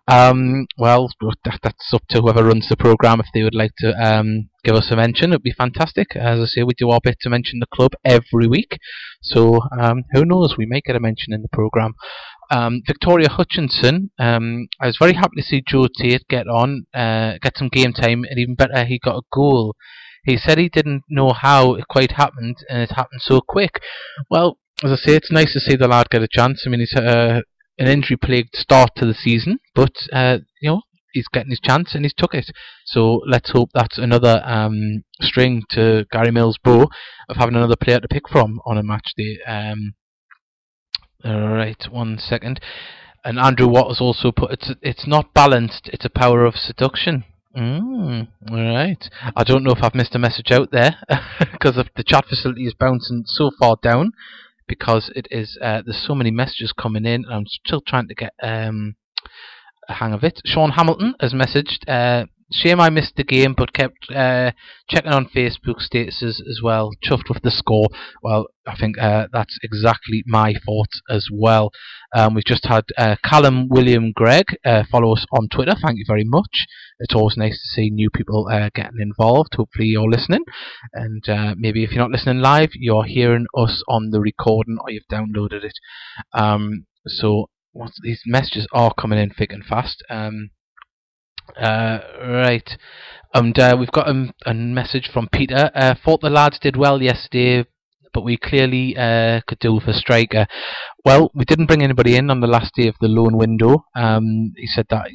Um, 0.09 0.67
well, 0.77 1.09
that, 1.21 1.59
that's 1.63 1.93
up 1.93 2.03
to 2.09 2.21
whoever 2.21 2.43
runs 2.43 2.67
the 2.67 2.75
program 2.75 3.21
if 3.21 3.27
they 3.33 3.43
would 3.43 3.55
like 3.55 3.71
to 3.79 3.93
um, 3.93 4.49
give 4.65 4.75
us 4.75 4.91
a 4.91 4.97
mention. 4.97 5.31
It'd 5.31 5.43
be 5.43 5.53
fantastic. 5.53 6.17
As 6.17 6.39
I 6.39 6.45
say, 6.45 6.63
we 6.63 6.73
do 6.77 6.89
our 6.89 6.99
bit 7.01 7.17
to 7.21 7.29
mention 7.29 7.59
the 7.59 7.65
club 7.73 7.91
every 8.03 8.47
week. 8.47 8.77
So 9.21 9.61
um, 9.79 10.03
who 10.11 10.25
knows? 10.25 10.55
We 10.57 10.65
may 10.65 10.81
get 10.81 10.95
a 10.95 10.99
mention 10.99 11.33
in 11.33 11.41
the 11.41 11.49
program. 11.49 11.93
Um, 12.51 12.81
Victoria 12.85 13.29
Hutchinson, 13.29 14.11
um, 14.17 14.67
I 14.81 14.87
was 14.87 14.97
very 14.97 15.13
happy 15.13 15.37
to 15.37 15.43
see 15.43 15.63
Joe 15.65 15.87
Tate 15.87 16.27
get 16.27 16.47
on, 16.47 16.85
uh, 16.93 17.33
get 17.41 17.57
some 17.57 17.69
game 17.69 17.93
time, 17.93 18.23
and 18.29 18.39
even 18.39 18.55
better, 18.55 18.85
he 18.85 18.99
got 18.99 19.17
a 19.17 19.21
goal. 19.31 19.75
He 20.23 20.37
said 20.37 20.57
he 20.57 20.69
didn't 20.69 21.03
know 21.09 21.31
how 21.31 21.75
it 21.75 21.87
quite 21.87 22.13
happened, 22.13 22.57
and 22.69 22.81
it 22.81 22.91
happened 22.91 23.21
so 23.21 23.41
quick. 23.41 23.81
Well, 24.29 24.57
as 24.83 24.91
I 24.91 24.95
say, 24.95 25.15
it's 25.15 25.31
nice 25.31 25.53
to 25.53 25.59
see 25.59 25.75
the 25.75 25.87
lad 25.87 26.09
get 26.09 26.23
a 26.23 26.27
chance. 26.27 26.63
I 26.65 26.69
mean, 26.69 26.79
he's 26.79 26.93
uh, 26.93 27.41
an 27.77 27.87
injury-plagued 27.87 28.55
start 28.55 28.91
to 28.97 29.05
the 29.05 29.13
season, 29.13 29.59
but 29.75 29.93
uh, 30.11 30.39
you 30.61 30.71
know 30.71 30.81
he's 31.13 31.27
getting 31.27 31.49
his 31.49 31.59
chance 31.59 31.95
and 31.95 32.05
he's 32.05 32.13
took 32.13 32.33
it. 32.33 32.51
So 32.85 33.21
let's 33.27 33.51
hope 33.51 33.69
that's 33.73 33.97
another 33.97 34.41
um, 34.45 35.03
string 35.21 35.63
to 35.71 36.05
Gary 36.11 36.31
Mills' 36.31 36.59
bow 36.63 36.87
of 37.27 37.37
having 37.37 37.55
another 37.55 37.75
player 37.75 37.99
to 37.99 38.07
pick 38.07 38.29
from 38.29 38.59
on 38.65 38.77
a 38.77 38.83
match 38.83 39.13
day. 39.17 39.37
Um, 39.47 39.93
Alright, 41.25 41.87
one 41.91 42.17
second. 42.17 42.59
And 43.25 43.37
Andrew 43.37 43.67
Watt 43.67 43.89
has 43.89 43.99
also 43.99 44.31
put 44.31 44.51
it's 44.51 44.71
it's 44.81 45.05
not 45.05 45.33
balanced, 45.33 45.89
it's 45.91 46.05
a 46.05 46.09
power 46.09 46.45
of 46.45 46.55
seduction. 46.55 47.25
Mm, 47.55 48.27
alright. 48.49 49.09
I 49.35 49.43
don't 49.43 49.63
know 49.63 49.71
if 49.71 49.83
I've 49.83 49.95
missed 49.95 50.15
a 50.15 50.19
message 50.19 50.51
out 50.51 50.71
there 50.71 50.95
because 51.51 51.75
the 51.75 52.03
chat 52.03 52.25
facility 52.25 52.65
is 52.65 52.73
bouncing 52.73 53.23
so 53.25 53.51
far 53.59 53.75
down 53.81 54.13
because 54.67 55.11
it 55.15 55.27
is 55.31 55.57
uh, 55.61 55.81
there's 55.83 56.05
so 56.05 56.15
many 56.15 56.31
messages 56.31 56.71
coming 56.71 57.05
in 57.05 57.25
and 57.25 57.33
I'm 57.33 57.47
still 57.47 57.81
trying 57.81 58.07
to 58.07 58.15
get 58.15 58.33
um, 58.41 58.95
a 59.89 59.95
hang 59.95 60.13
of 60.13 60.23
it. 60.23 60.41
Sean 60.45 60.71
Hamilton 60.71 61.15
has 61.19 61.33
messaged 61.33 61.87
uh, 61.87 62.27
Shame 62.51 62.79
I 62.79 62.89
missed 62.89 63.15
the 63.15 63.23
game, 63.23 63.53
but 63.55 63.73
kept 63.73 64.09
uh, 64.09 64.51
checking 64.89 65.11
on 65.11 65.29
Facebook 65.29 65.81
statuses 65.81 66.39
as 66.39 66.59
well. 66.63 66.91
Chuffed 67.03 67.29
with 67.29 67.43
the 67.43 67.51
score. 67.51 67.87
Well, 68.23 68.47
I 68.65 68.75
think 68.75 68.97
uh, 68.97 69.27
that's 69.31 69.57
exactly 69.61 70.23
my 70.25 70.55
thought 70.65 70.89
as 71.09 71.27
well. 71.31 71.71
Um, 72.15 72.33
we've 72.33 72.45
just 72.45 72.65
had 72.65 72.85
uh, 72.97 73.17
Callum 73.23 73.69
William 73.69 74.11
Gregg 74.11 74.45
uh, 74.65 74.83
follow 74.91 75.13
us 75.13 75.25
on 75.31 75.47
Twitter. 75.49 75.75
Thank 75.79 75.99
you 75.99 76.05
very 76.07 76.23
much. 76.23 76.65
It's 76.99 77.13
always 77.13 77.37
nice 77.37 77.53
to 77.53 77.67
see 77.67 77.91
new 77.91 78.09
people 78.09 78.47
uh, 78.51 78.69
getting 78.73 78.99
involved. 78.99 79.53
Hopefully, 79.55 79.87
you're 79.89 80.09
listening, 80.09 80.43
and 80.93 81.27
uh, 81.29 81.53
maybe 81.55 81.83
if 81.83 81.91
you're 81.91 82.01
not 82.01 82.11
listening 82.11 82.39
live, 82.39 82.71
you're 82.73 83.05
hearing 83.05 83.45
us 83.55 83.83
on 83.87 84.09
the 84.09 84.19
recording 84.19 84.77
or 84.81 84.89
you've 84.89 85.03
downloaded 85.11 85.63
it. 85.63 85.77
Um, 86.33 86.87
so 87.05 87.49
these 88.01 88.23
messages 88.25 88.67
are 88.73 88.93
coming 88.93 89.19
in 89.19 89.29
thick 89.29 89.51
and 89.51 89.63
fast. 89.63 90.03
Um, 90.09 90.49
uh, 91.57 91.99
right. 92.21 92.77
And 93.33 93.57
uh, 93.59 93.77
we've 93.79 93.91
got 93.91 94.09
a, 94.09 94.33
a, 94.45 94.53
message 94.53 95.09
from 95.13 95.29
Peter. 95.31 95.69
Uh, 95.75 95.93
thought 96.03 96.21
the 96.21 96.29
lads 96.29 96.57
did 96.59 96.75
well 96.75 97.01
yesterday, 97.01 97.65
but 98.13 98.23
we 98.23 98.37
clearly 98.37 98.97
uh, 98.97 99.41
could 99.47 99.59
do 99.59 99.75
with 99.75 99.87
a 99.87 99.93
striker. 99.93 100.47
Well, 101.05 101.31
we 101.35 101.45
didn't 101.45 101.67
bring 101.67 101.83
anybody 101.83 102.15
in 102.15 102.31
on 102.31 102.39
the 102.39 102.47
last 102.47 102.73
day 102.75 102.87
of 102.87 102.95
the 102.99 103.07
loan 103.07 103.37
window. 103.37 103.85
Um, 103.95 104.53
he 104.57 104.65
said 104.65 104.87
that 104.89 105.09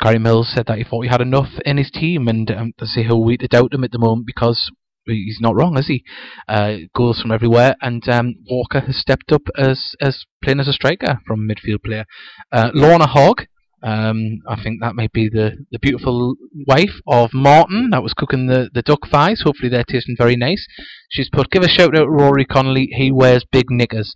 Gary 0.00 0.18
Mills 0.18 0.50
said 0.54 0.66
that 0.66 0.78
he 0.78 0.84
thought 0.84 1.02
he 1.02 1.10
had 1.10 1.20
enough 1.20 1.50
in 1.66 1.76
his 1.76 1.90
team, 1.90 2.28
and 2.28 2.50
um, 2.50 2.72
to 2.78 2.86
say 2.86 3.02
how 3.02 3.16
we 3.16 3.36
to 3.36 3.48
doubt 3.48 3.74
him 3.74 3.84
at 3.84 3.92
the 3.92 3.98
moment 3.98 4.26
because 4.26 4.70
he's 5.06 5.38
not 5.40 5.54
wrong, 5.54 5.76
is 5.76 5.88
he? 5.88 6.02
Uh, 6.48 6.76
goals 6.96 7.20
from 7.20 7.30
everywhere, 7.30 7.76
and 7.82 8.08
um, 8.08 8.36
Walker 8.48 8.80
has 8.80 8.96
stepped 8.96 9.32
up 9.32 9.42
as 9.58 9.94
as 10.00 10.24
playing 10.42 10.60
as 10.60 10.68
a 10.68 10.72
striker 10.72 11.20
from 11.26 11.46
midfield 11.46 11.82
player. 11.84 12.06
Uh, 12.50 12.70
Lorna 12.72 13.06
Hogg 13.06 13.46
um, 13.84 14.40
I 14.48 14.60
think 14.62 14.80
that 14.80 14.94
may 14.94 15.08
be 15.12 15.28
the, 15.28 15.66
the 15.70 15.78
beautiful 15.78 16.36
wife 16.66 17.02
of 17.06 17.34
Martin 17.34 17.90
that 17.90 18.02
was 18.02 18.14
cooking 18.14 18.46
the, 18.46 18.70
the 18.72 18.80
duck 18.80 19.06
thighs. 19.10 19.42
Hopefully 19.42 19.68
they're 19.68 19.84
tasting 19.84 20.16
very 20.16 20.36
nice. 20.36 20.66
She's 21.10 21.28
put, 21.28 21.50
give 21.50 21.62
a 21.62 21.68
shout 21.68 21.94
out 21.94 22.04
to 22.04 22.10
Rory 22.10 22.46
Connolly. 22.46 22.88
He 22.92 23.12
wears 23.12 23.44
big 23.52 23.66
knickers. 23.70 24.14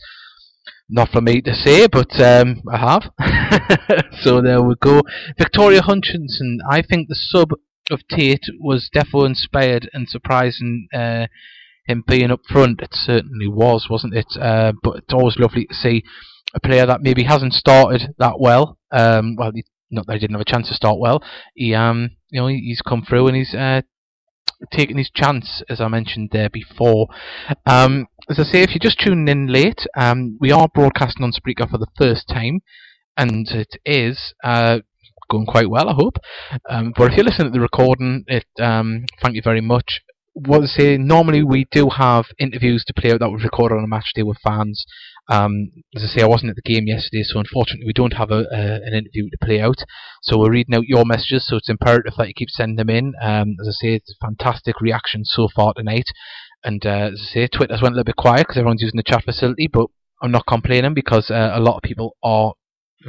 Not 0.88 1.10
for 1.10 1.20
me 1.20 1.42
to 1.42 1.54
say, 1.54 1.86
but 1.86 2.18
um, 2.18 2.62
I 2.72 2.78
have. 2.78 4.06
so 4.22 4.40
there 4.40 4.62
we 4.62 4.74
go. 4.80 5.02
Victoria 5.36 5.82
Hutchinson. 5.82 6.60
I 6.70 6.80
think 6.80 7.08
the 7.08 7.14
sub 7.14 7.50
of 7.90 8.00
Tate 8.10 8.46
was 8.58 8.88
defo 8.94 9.26
inspired 9.26 9.90
and 9.92 10.08
surprising. 10.08 10.88
Uh, 10.94 11.26
him 11.86 12.04
being 12.06 12.30
up 12.30 12.40
front, 12.48 12.80
it 12.80 12.90
certainly 12.92 13.48
was, 13.48 13.88
wasn't 13.90 14.14
it? 14.14 14.26
Uh, 14.40 14.72
but 14.82 14.96
it's 14.96 15.12
always 15.12 15.38
lovely 15.38 15.66
to 15.66 15.74
see 15.74 16.04
a 16.54 16.60
player 16.60 16.86
that 16.86 17.02
maybe 17.02 17.24
hasn't 17.24 17.52
started 17.52 18.14
that 18.18 18.40
well. 18.40 18.78
Um, 18.90 19.36
well, 19.36 19.52
he, 19.54 19.64
not 19.90 20.06
that 20.06 20.14
he 20.14 20.18
didn't 20.18 20.34
have 20.34 20.40
a 20.46 20.50
chance 20.50 20.68
to 20.68 20.74
start 20.74 20.98
well. 20.98 21.22
He, 21.54 21.74
um, 21.74 22.10
you 22.30 22.40
know, 22.40 22.46
he's 22.46 22.80
come 22.86 23.02
through 23.02 23.28
and 23.28 23.36
he's 23.36 23.54
uh, 23.54 23.82
taken 24.72 24.98
his 24.98 25.10
chance, 25.14 25.62
as 25.68 25.80
I 25.80 25.88
mentioned 25.88 26.30
there 26.32 26.50
before. 26.50 27.08
Um, 27.66 28.06
as 28.30 28.38
I 28.38 28.42
say, 28.42 28.62
if 28.62 28.70
you're 28.70 28.78
just 28.80 29.00
tuning 29.00 29.28
in 29.28 29.46
late, 29.46 29.86
um, 29.96 30.36
we 30.40 30.52
are 30.52 30.68
broadcasting 30.72 31.24
on 31.24 31.32
Spreaker 31.32 31.68
for 31.68 31.78
the 31.78 31.86
first 31.96 32.28
time, 32.28 32.60
and 33.16 33.48
it 33.48 33.76
is 33.84 34.34
uh, 34.44 34.80
going 35.30 35.46
quite 35.46 35.70
well, 35.70 35.88
I 35.88 35.94
hope. 35.94 36.16
Um, 36.68 36.92
but 36.96 37.10
if 37.10 37.16
you're 37.16 37.24
listening 37.24 37.48
to 37.48 37.52
the 37.52 37.60
recording, 37.60 38.24
it 38.26 38.46
um, 38.60 39.06
thank 39.22 39.34
you 39.34 39.42
very 39.42 39.62
much 39.62 40.02
what 40.46 40.62
I 40.62 40.66
say, 40.66 40.96
normally 40.96 41.42
we 41.42 41.66
do 41.70 41.88
have 41.88 42.26
interviews 42.38 42.84
to 42.86 42.94
play 42.94 43.12
out 43.12 43.20
that 43.20 43.30
we 43.30 43.42
record 43.42 43.72
on 43.72 43.82
a 43.82 43.88
match 43.88 44.12
day 44.14 44.22
with 44.22 44.38
fans. 44.38 44.84
Um, 45.28 45.70
as 45.94 46.04
I 46.04 46.06
say, 46.06 46.22
I 46.22 46.28
wasn't 46.28 46.50
at 46.50 46.56
the 46.56 46.62
game 46.62 46.86
yesterday, 46.86 47.22
so 47.22 47.38
unfortunately 47.38 47.86
we 47.86 47.92
don't 47.92 48.14
have 48.14 48.30
a, 48.30 48.46
an 48.50 48.94
interview 48.94 49.28
to 49.30 49.44
play 49.44 49.60
out. 49.60 49.78
So 50.22 50.38
we're 50.38 50.50
reading 50.50 50.74
out 50.74 50.86
your 50.86 51.04
messages, 51.04 51.46
so 51.46 51.56
it's 51.56 51.68
imperative 51.68 52.14
that 52.16 52.28
you 52.28 52.34
keep 52.34 52.50
sending 52.50 52.76
them 52.76 52.90
in. 52.90 53.12
Um, 53.22 53.56
as 53.60 53.68
I 53.68 53.72
say, 53.72 53.94
it's 53.94 54.10
a 54.10 54.26
fantastic 54.26 54.80
reaction 54.80 55.24
so 55.24 55.48
far 55.54 55.74
tonight. 55.74 56.06
And 56.64 56.84
uh, 56.84 57.10
as 57.12 57.28
I 57.30 57.34
say, 57.34 57.46
Twitter's 57.46 57.82
went 57.82 57.94
a 57.94 57.96
little 57.96 58.04
bit 58.04 58.16
quiet 58.16 58.46
because 58.46 58.56
everyone's 58.56 58.82
using 58.82 58.96
the 58.96 59.02
chat 59.02 59.24
facility, 59.24 59.68
but 59.70 59.86
I'm 60.22 60.32
not 60.32 60.46
complaining 60.46 60.94
because 60.94 61.30
uh, 61.30 61.52
a 61.54 61.60
lot 61.60 61.76
of 61.76 61.82
people 61.82 62.16
are 62.22 62.54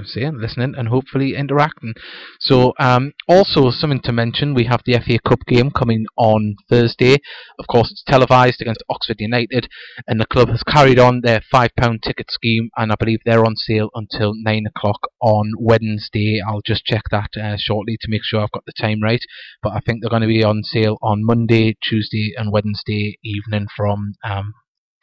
saying, 0.06 0.40
listening, 0.40 0.76
and 0.78 0.88
hopefully 0.88 1.36
interacting. 1.36 1.94
So, 2.40 2.74
um, 2.80 3.14
also 3.28 3.72
something 3.72 4.02
to 4.02 4.12
mention: 4.12 4.54
we 4.54 4.66
have 4.66 4.82
the 4.86 5.00
FA 5.00 5.20
Cup 5.28 5.40
game 5.48 5.72
coming 5.72 6.06
on 6.18 6.56
Thursday. 6.70 7.18
Of 7.58 7.68
course, 7.68 7.92
it's 7.92 8.04
televised 8.04 8.62
against 8.62 8.84
Oxford 8.90 9.18
United, 9.20 9.68
and 10.08 10.20
the 10.20 10.26
club 10.26 10.50
has 10.50 10.64
carried 10.64 11.00
on 11.00 11.22
their 11.22 11.42
five 11.52 11.72
pound 11.76 12.04
ticket 12.04 12.32
scheme, 12.32 12.70
and 12.78 12.92
I 12.92 12.96
believe 13.00 13.20
they're 13.26 13.46
on 13.46 13.56
sale 13.56 13.90
until 13.96 14.34
nine 14.36 14.66
o'clock 14.68 15.00
on 15.22 15.52
Wednesday. 15.58 16.42
I'll 16.46 16.62
just 16.66 16.86
check 16.86 17.04
that 17.12 17.32
uh, 17.42 17.58
shortly 17.58 17.98
to 18.02 18.10
make 18.10 18.24
sure 18.24 18.42
I've 18.42 18.52
got 18.52 18.66
the 18.66 18.74
time 18.80 19.02
right. 19.02 19.22
But 19.62 19.74
I 19.74 19.80
think 19.80 20.02
they're 20.02 20.10
going 20.10 20.22
to 20.22 20.28
be 20.28 20.44
on 20.44 20.64
sale 20.64 20.98
on 21.02 21.26
Monday, 21.26 21.78
Tuesday, 21.82 22.34
and 22.38 22.52
Wednesday 22.52 23.18
evening 23.24 23.68
from 23.76 24.14
um, 24.24 24.54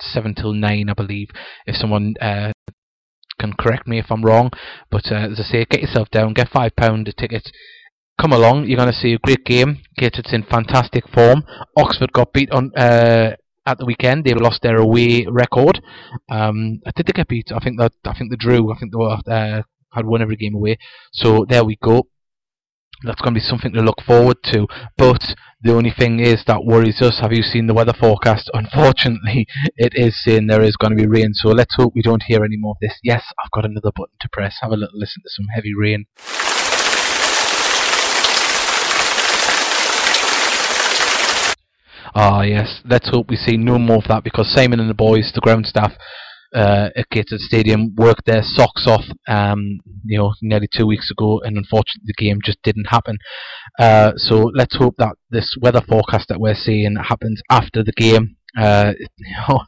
seven 0.01 0.35
till 0.35 0.53
nine, 0.53 0.89
I 0.89 0.95
believe. 0.95 1.29
If 1.67 1.77
someone 1.77 2.15
uh, 2.21 2.53
can 3.39 3.53
correct 3.55 3.87
me 3.87 3.99
if 3.99 4.11
I'm 4.11 4.23
wrong. 4.23 4.51
But 4.91 5.11
uh, 5.11 5.29
as 5.31 5.41
I 5.41 5.43
say, 5.43 5.67
get 5.69 5.83
yourself 5.83 6.11
down, 6.11 6.35
get 6.35 6.49
five 6.49 6.75
pound 6.77 7.09
a 7.09 7.13
ticket. 7.13 7.51
Come 8.21 8.33
along, 8.33 8.67
you're 8.67 8.79
going 8.79 8.93
to 8.93 8.99
see 8.99 9.13
a 9.13 9.19
great 9.19 9.45
game. 9.45 9.83
Gated's 9.99 10.33
in 10.33 10.43
fantastic 10.45 11.05
form. 11.13 11.45
Oxford 11.77 12.13
got 12.13 12.33
beat 12.33 12.51
on 12.51 12.73
uh, 12.75 13.37
at 13.67 13.79
the 13.79 13.85
weekend. 13.85 14.25
They 14.25 14.33
lost 14.33 14.63
their 14.63 14.77
away 14.79 15.27
record. 15.29 15.83
Um, 16.31 16.81
did 16.95 17.07
they 17.07 17.13
get 17.13 17.29
beat? 17.29 17.53
I 17.53 17.59
think 17.59 17.79
that 17.79 17.93
I 18.05 18.15
think 18.17 18.31
they 18.31 18.37
drew. 18.37 18.73
I 18.73 18.79
think 18.79 18.93
they 18.93 18.99
were, 18.99 19.19
uh, 19.27 19.63
had 19.93 20.07
won 20.07 20.23
every 20.23 20.37
game 20.37 20.55
away. 20.55 20.79
So 21.13 21.45
there 21.49 21.65
we 21.65 21.77
go 21.77 22.09
that's 23.03 23.21
going 23.21 23.35
to 23.35 23.41
be 23.41 23.45
something 23.45 23.73
to 23.73 23.83
look 23.83 24.01
forward 24.03 24.39
to. 24.45 24.67
But 24.97 25.35
the 25.63 25.75
only 25.75 25.91
thing 25.91 26.21
is 26.21 26.45
that 26.47 26.65
worries 26.65 27.01
us. 27.01 27.21
Have 27.21 27.33
you 27.33 27.43
seen 27.43 27.67
the 27.67 27.75
weather 27.75 27.95
forecast? 27.99 28.51
Unfortunately, 28.53 29.47
it 29.77 29.95
is 29.95 30.23
saying 30.23 30.47
there 30.47 30.63
is 30.63 30.77
going 30.77 30.91
to 30.91 31.03
be 31.03 31.07
rain. 31.07 31.33
So 31.33 31.49
let's 31.49 31.75
hope 31.77 31.95
we 31.95 32.03
don't 32.03 32.25
hear 32.25 32.45
any 32.45 32.57
more 32.59 32.73
of 32.73 32.79
this. 32.81 32.99
Yes, 33.03 33.23
I've 33.43 33.51
got 33.51 33.65
another 33.65 33.91
button 33.95 34.15
to 34.21 34.29
press. 34.31 34.59
Have 34.61 34.73
a 34.73 34.77
little 34.77 34.99
listen 34.99 35.23
to 35.23 35.31
some 35.31 35.47
heavy 35.55 35.73
rain. 35.75 36.07
Ah, 42.15 42.43
yes. 42.43 42.83
Let's 42.85 43.09
hope 43.09 43.29
we 43.29 43.37
see 43.37 43.57
no 43.57 43.79
more 43.79 43.99
of 43.99 44.09
that 44.09 44.25
because 44.25 44.53
Simon 44.53 44.81
and 44.81 44.91
the 44.91 44.95
boys, 44.95 45.33
the 45.35 45.41
ground 45.41 45.67
staff, 45.67 45.93
uh, 46.55 46.91
at 46.97 47.09
Gateshead 47.11 47.41
Stadium, 47.41 47.95
worked 47.97 48.27
their 48.27 48.43
socks 48.43 48.87
off, 48.87 49.05
um, 49.29 49.81
you 50.05 50.19
know, 50.19 50.35
nearly 50.43 50.69
two 50.73 50.87
weeks 50.87 51.11
ago, 51.11 51.41
and 51.45 51.57
unfortunately 51.57 52.07
the 52.07 52.25
game 52.25 52.39
just 52.45 52.63
didn't 52.63 52.87
happen. 52.87 53.19
Uh, 53.79 54.13
so 54.17 54.51
let's 54.55 54.77
hope 54.77 54.95
that 54.99 55.17
this 55.31 55.57
weather 55.61 55.81
forecast 55.81 56.29
that 56.29 56.41
we're 56.41 56.55
seeing 56.55 56.97
happens 56.97 57.41
after 57.51 57.83
the 57.83 57.93
game. 57.93 58.37
Uh, 58.59 58.93
you 59.19 59.37
know, 59.49 59.61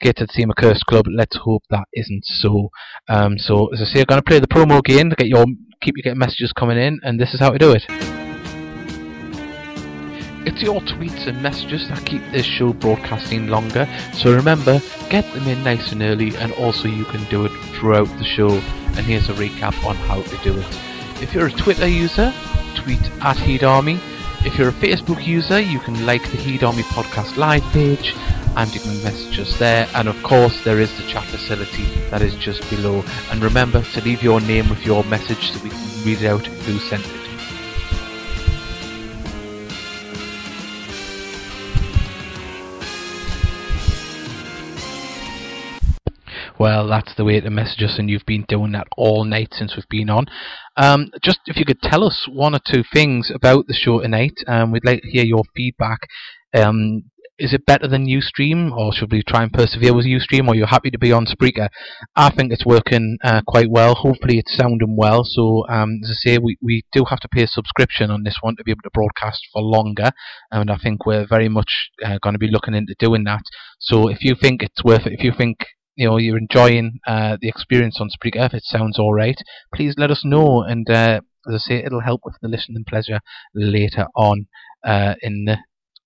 Gateshead 0.00 0.30
seem 0.30 0.50
a 0.50 0.54
cursed 0.54 0.84
club. 0.86 1.06
Let's 1.08 1.36
hope 1.36 1.62
that 1.70 1.86
isn't 1.94 2.24
so. 2.24 2.70
Um, 3.08 3.38
so 3.38 3.68
as 3.68 3.80
I 3.80 3.84
say, 3.84 4.00
I'm 4.00 4.06
going 4.06 4.20
to 4.20 4.28
play 4.28 4.40
the 4.40 4.48
promo 4.48 4.78
again 4.78 5.10
to 5.10 5.16
get 5.16 5.28
your 5.28 5.46
keep 5.80 5.96
you 5.96 6.02
getting 6.02 6.18
messages 6.18 6.52
coming 6.52 6.78
in, 6.78 7.00
and 7.02 7.20
this 7.20 7.34
is 7.34 7.40
how 7.40 7.50
to 7.50 7.58
do 7.58 7.72
it. 7.72 8.25
It's 10.46 10.62
your 10.62 10.80
tweets 10.80 11.26
and 11.26 11.42
messages 11.42 11.88
that 11.88 12.06
keep 12.06 12.22
this 12.30 12.46
show 12.46 12.72
broadcasting 12.72 13.48
longer, 13.48 13.88
so 14.14 14.32
remember, 14.32 14.80
get 15.10 15.24
them 15.34 15.48
in 15.48 15.64
nice 15.64 15.90
and 15.90 16.02
early, 16.02 16.36
and 16.36 16.52
also 16.52 16.86
you 16.86 17.04
can 17.04 17.24
do 17.24 17.44
it 17.46 17.52
throughout 17.74 18.06
the 18.18 18.24
show. 18.24 18.50
And 18.50 19.04
here's 19.04 19.28
a 19.28 19.32
recap 19.32 19.84
on 19.84 19.96
how 19.96 20.22
to 20.22 20.36
do 20.44 20.56
it. 20.56 20.66
If 21.20 21.34
you're 21.34 21.48
a 21.48 21.50
Twitter 21.50 21.88
user, 21.88 22.32
tweet 22.76 23.02
at 23.22 23.36
Heed 23.38 23.64
Army. 23.64 23.98
If 24.44 24.56
you're 24.56 24.68
a 24.68 24.72
Facebook 24.72 25.26
user, 25.26 25.58
you 25.58 25.80
can 25.80 26.06
like 26.06 26.22
the 26.30 26.36
Heed 26.36 26.62
Army 26.62 26.84
podcast 26.84 27.36
live 27.36 27.64
page 27.72 28.14
and 28.56 28.72
you 28.72 28.78
can 28.80 29.02
message 29.02 29.40
us 29.40 29.58
there. 29.58 29.88
And 29.94 30.06
of 30.06 30.22
course, 30.22 30.62
there 30.62 30.78
is 30.78 30.96
the 30.96 31.02
chat 31.08 31.24
facility 31.24 31.86
that 32.10 32.22
is 32.22 32.36
just 32.36 32.70
below. 32.70 33.02
And 33.32 33.42
remember 33.42 33.82
to 33.82 34.00
leave 34.02 34.22
your 34.22 34.40
name 34.40 34.70
with 34.70 34.86
your 34.86 35.02
message 35.04 35.50
so 35.50 35.62
we 35.64 35.70
can 35.70 36.04
read 36.04 36.24
out 36.24 36.46
who 36.46 36.78
sent 36.78 37.04
it. 37.04 37.25
Well, 46.66 46.88
that's 46.88 47.14
the 47.14 47.24
way 47.24 47.40
to 47.40 47.48
message 47.48 47.84
us, 47.84 47.96
and 47.96 48.10
you've 48.10 48.26
been 48.26 48.44
doing 48.48 48.72
that 48.72 48.88
all 48.96 49.22
night 49.22 49.50
since 49.52 49.76
we've 49.76 49.88
been 49.88 50.10
on. 50.10 50.26
Um, 50.76 51.12
just 51.22 51.38
if 51.46 51.56
you 51.58 51.64
could 51.64 51.80
tell 51.80 52.02
us 52.02 52.26
one 52.28 52.56
or 52.56 52.58
two 52.58 52.82
things 52.92 53.30
about 53.32 53.68
the 53.68 53.72
show 53.72 54.00
tonight, 54.00 54.34
um, 54.48 54.72
we'd 54.72 54.84
like 54.84 55.02
to 55.02 55.08
hear 55.08 55.24
your 55.24 55.44
feedback. 55.54 56.00
Um, 56.52 57.04
is 57.38 57.52
it 57.52 57.66
better 57.66 57.86
than 57.86 58.08
Ustream, 58.08 58.76
or 58.76 58.92
should 58.92 59.12
we 59.12 59.22
try 59.22 59.44
and 59.44 59.52
persevere 59.52 59.94
with 59.94 60.06
Ustream, 60.06 60.48
or 60.48 60.54
are 60.54 60.56
you 60.56 60.66
happy 60.66 60.90
to 60.90 60.98
be 60.98 61.12
on 61.12 61.26
Spreaker? 61.26 61.68
I 62.16 62.30
think 62.30 62.50
it's 62.50 62.66
working 62.66 63.16
uh, 63.22 63.42
quite 63.46 63.70
well. 63.70 63.94
Hopefully, 63.94 64.38
it's 64.40 64.56
sounding 64.56 64.96
well. 64.96 65.22
So, 65.22 65.64
um, 65.68 66.00
as 66.02 66.10
I 66.10 66.30
say, 66.30 66.38
we, 66.38 66.56
we 66.60 66.82
do 66.92 67.04
have 67.08 67.20
to 67.20 67.28
pay 67.28 67.44
a 67.44 67.46
subscription 67.46 68.10
on 68.10 68.24
this 68.24 68.38
one 68.40 68.56
to 68.56 68.64
be 68.64 68.72
able 68.72 68.82
to 68.82 68.90
broadcast 68.92 69.46
for 69.52 69.62
longer, 69.62 70.10
and 70.50 70.68
I 70.68 70.78
think 70.78 71.06
we're 71.06 71.28
very 71.28 71.48
much 71.48 71.90
uh, 72.04 72.18
going 72.20 72.34
to 72.34 72.40
be 72.40 72.50
looking 72.50 72.74
into 72.74 72.96
doing 72.98 73.22
that. 73.22 73.42
So, 73.78 74.08
if 74.08 74.24
you 74.24 74.34
think 74.34 74.64
it's 74.64 74.82
worth 74.82 75.06
it, 75.06 75.12
if 75.12 75.22
you 75.22 75.30
think 75.30 75.58
you 75.96 76.08
know 76.08 76.18
you're 76.18 76.38
enjoying 76.38 77.00
uh, 77.06 77.36
the 77.40 77.48
experience 77.48 77.98
on 78.00 78.08
Spreaker, 78.08 78.46
if 78.46 78.54
it 78.54 78.64
sounds 78.64 78.98
all 78.98 79.14
right, 79.14 79.38
please 79.74 79.94
let 79.96 80.10
us 80.10 80.22
know. 80.24 80.62
And 80.62 80.88
uh, 80.88 81.20
as 81.48 81.54
I 81.54 81.58
say, 81.58 81.74
it'll 81.84 82.02
help 82.02 82.22
with 82.24 82.36
the 82.40 82.48
listening 82.48 82.84
pleasure 82.86 83.20
later 83.54 84.06
on 84.14 84.46
uh, 84.84 85.14
in 85.22 85.46
the 85.46 85.58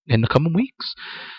in 0.07 0.21
the 0.21 0.29
coming 0.29 0.53
weeks. 0.53 0.95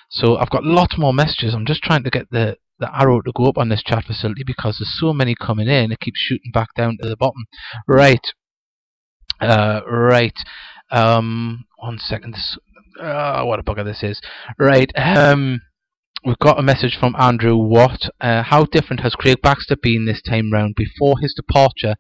So 0.10 0.38
I've 0.38 0.50
got 0.50 0.64
lots 0.64 0.98
more 0.98 1.14
messages. 1.14 1.54
I'm 1.54 1.66
just 1.66 1.84
trying 1.84 2.04
to 2.04 2.10
get 2.10 2.30
the 2.30 2.58
the 2.80 2.90
arrow 2.94 3.22
to 3.22 3.32
go 3.36 3.46
up 3.46 3.58
on 3.58 3.70
this 3.70 3.84
chat 3.84 4.04
facility 4.06 4.44
because 4.46 4.78
there's 4.80 5.00
so 5.00 5.14
many 5.14 5.36
coming 5.36 5.68
in. 5.68 5.92
It 5.92 6.00
keeps 6.00 6.20
shooting 6.20 6.52
back 6.52 6.70
down 6.76 6.98
to 7.02 7.08
the 7.08 7.16
bottom. 7.16 7.46
Right. 7.88 8.26
Uh, 9.40 9.82
right. 9.88 10.36
Um, 10.90 11.66
one 11.78 12.00
second. 12.00 12.36
Uh, 13.00 13.44
what 13.44 13.60
a 13.60 13.64
bugger 13.64 13.86
this 13.86 14.04
is. 14.04 14.20
Right. 14.60 14.92
Um, 14.96 15.62
we've 16.24 16.40
got 16.40 16.60
a 16.60 16.64
message 16.64 16.98
from 17.00 17.16
Andrew 17.18 17.56
Watt. 17.56 18.10
Uh, 18.20 18.44
how 18.44 18.66
different 18.66 19.02
has 19.02 19.16
Craig 19.16 19.40
Baxter 19.42 19.76
been 19.82 20.06
this 20.06 20.22
time 20.22 20.52
round? 20.52 20.76
Before 20.76 21.20
his 21.20 21.34
departure 21.34 21.96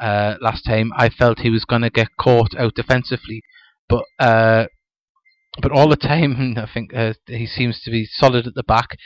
uh, 0.00 0.34
last 0.40 0.64
time, 0.64 0.92
I 0.96 1.08
felt 1.08 1.40
he 1.40 1.50
was 1.50 1.64
going 1.64 1.82
to 1.82 1.90
get 1.90 2.16
caught 2.18 2.54
out 2.58 2.74
defensively, 2.74 3.42
but 3.88 4.04
uh, 4.18 4.66
but 5.60 5.72
all 5.72 5.88
the 5.88 5.96
time, 5.96 6.54
I 6.56 6.68
think 6.72 6.94
uh, 6.94 7.14
he 7.26 7.46
seems 7.46 7.80
to 7.82 7.90
be 7.90 8.06
solid 8.10 8.46
at 8.46 8.54
the 8.54 8.62
back, 8.62 8.96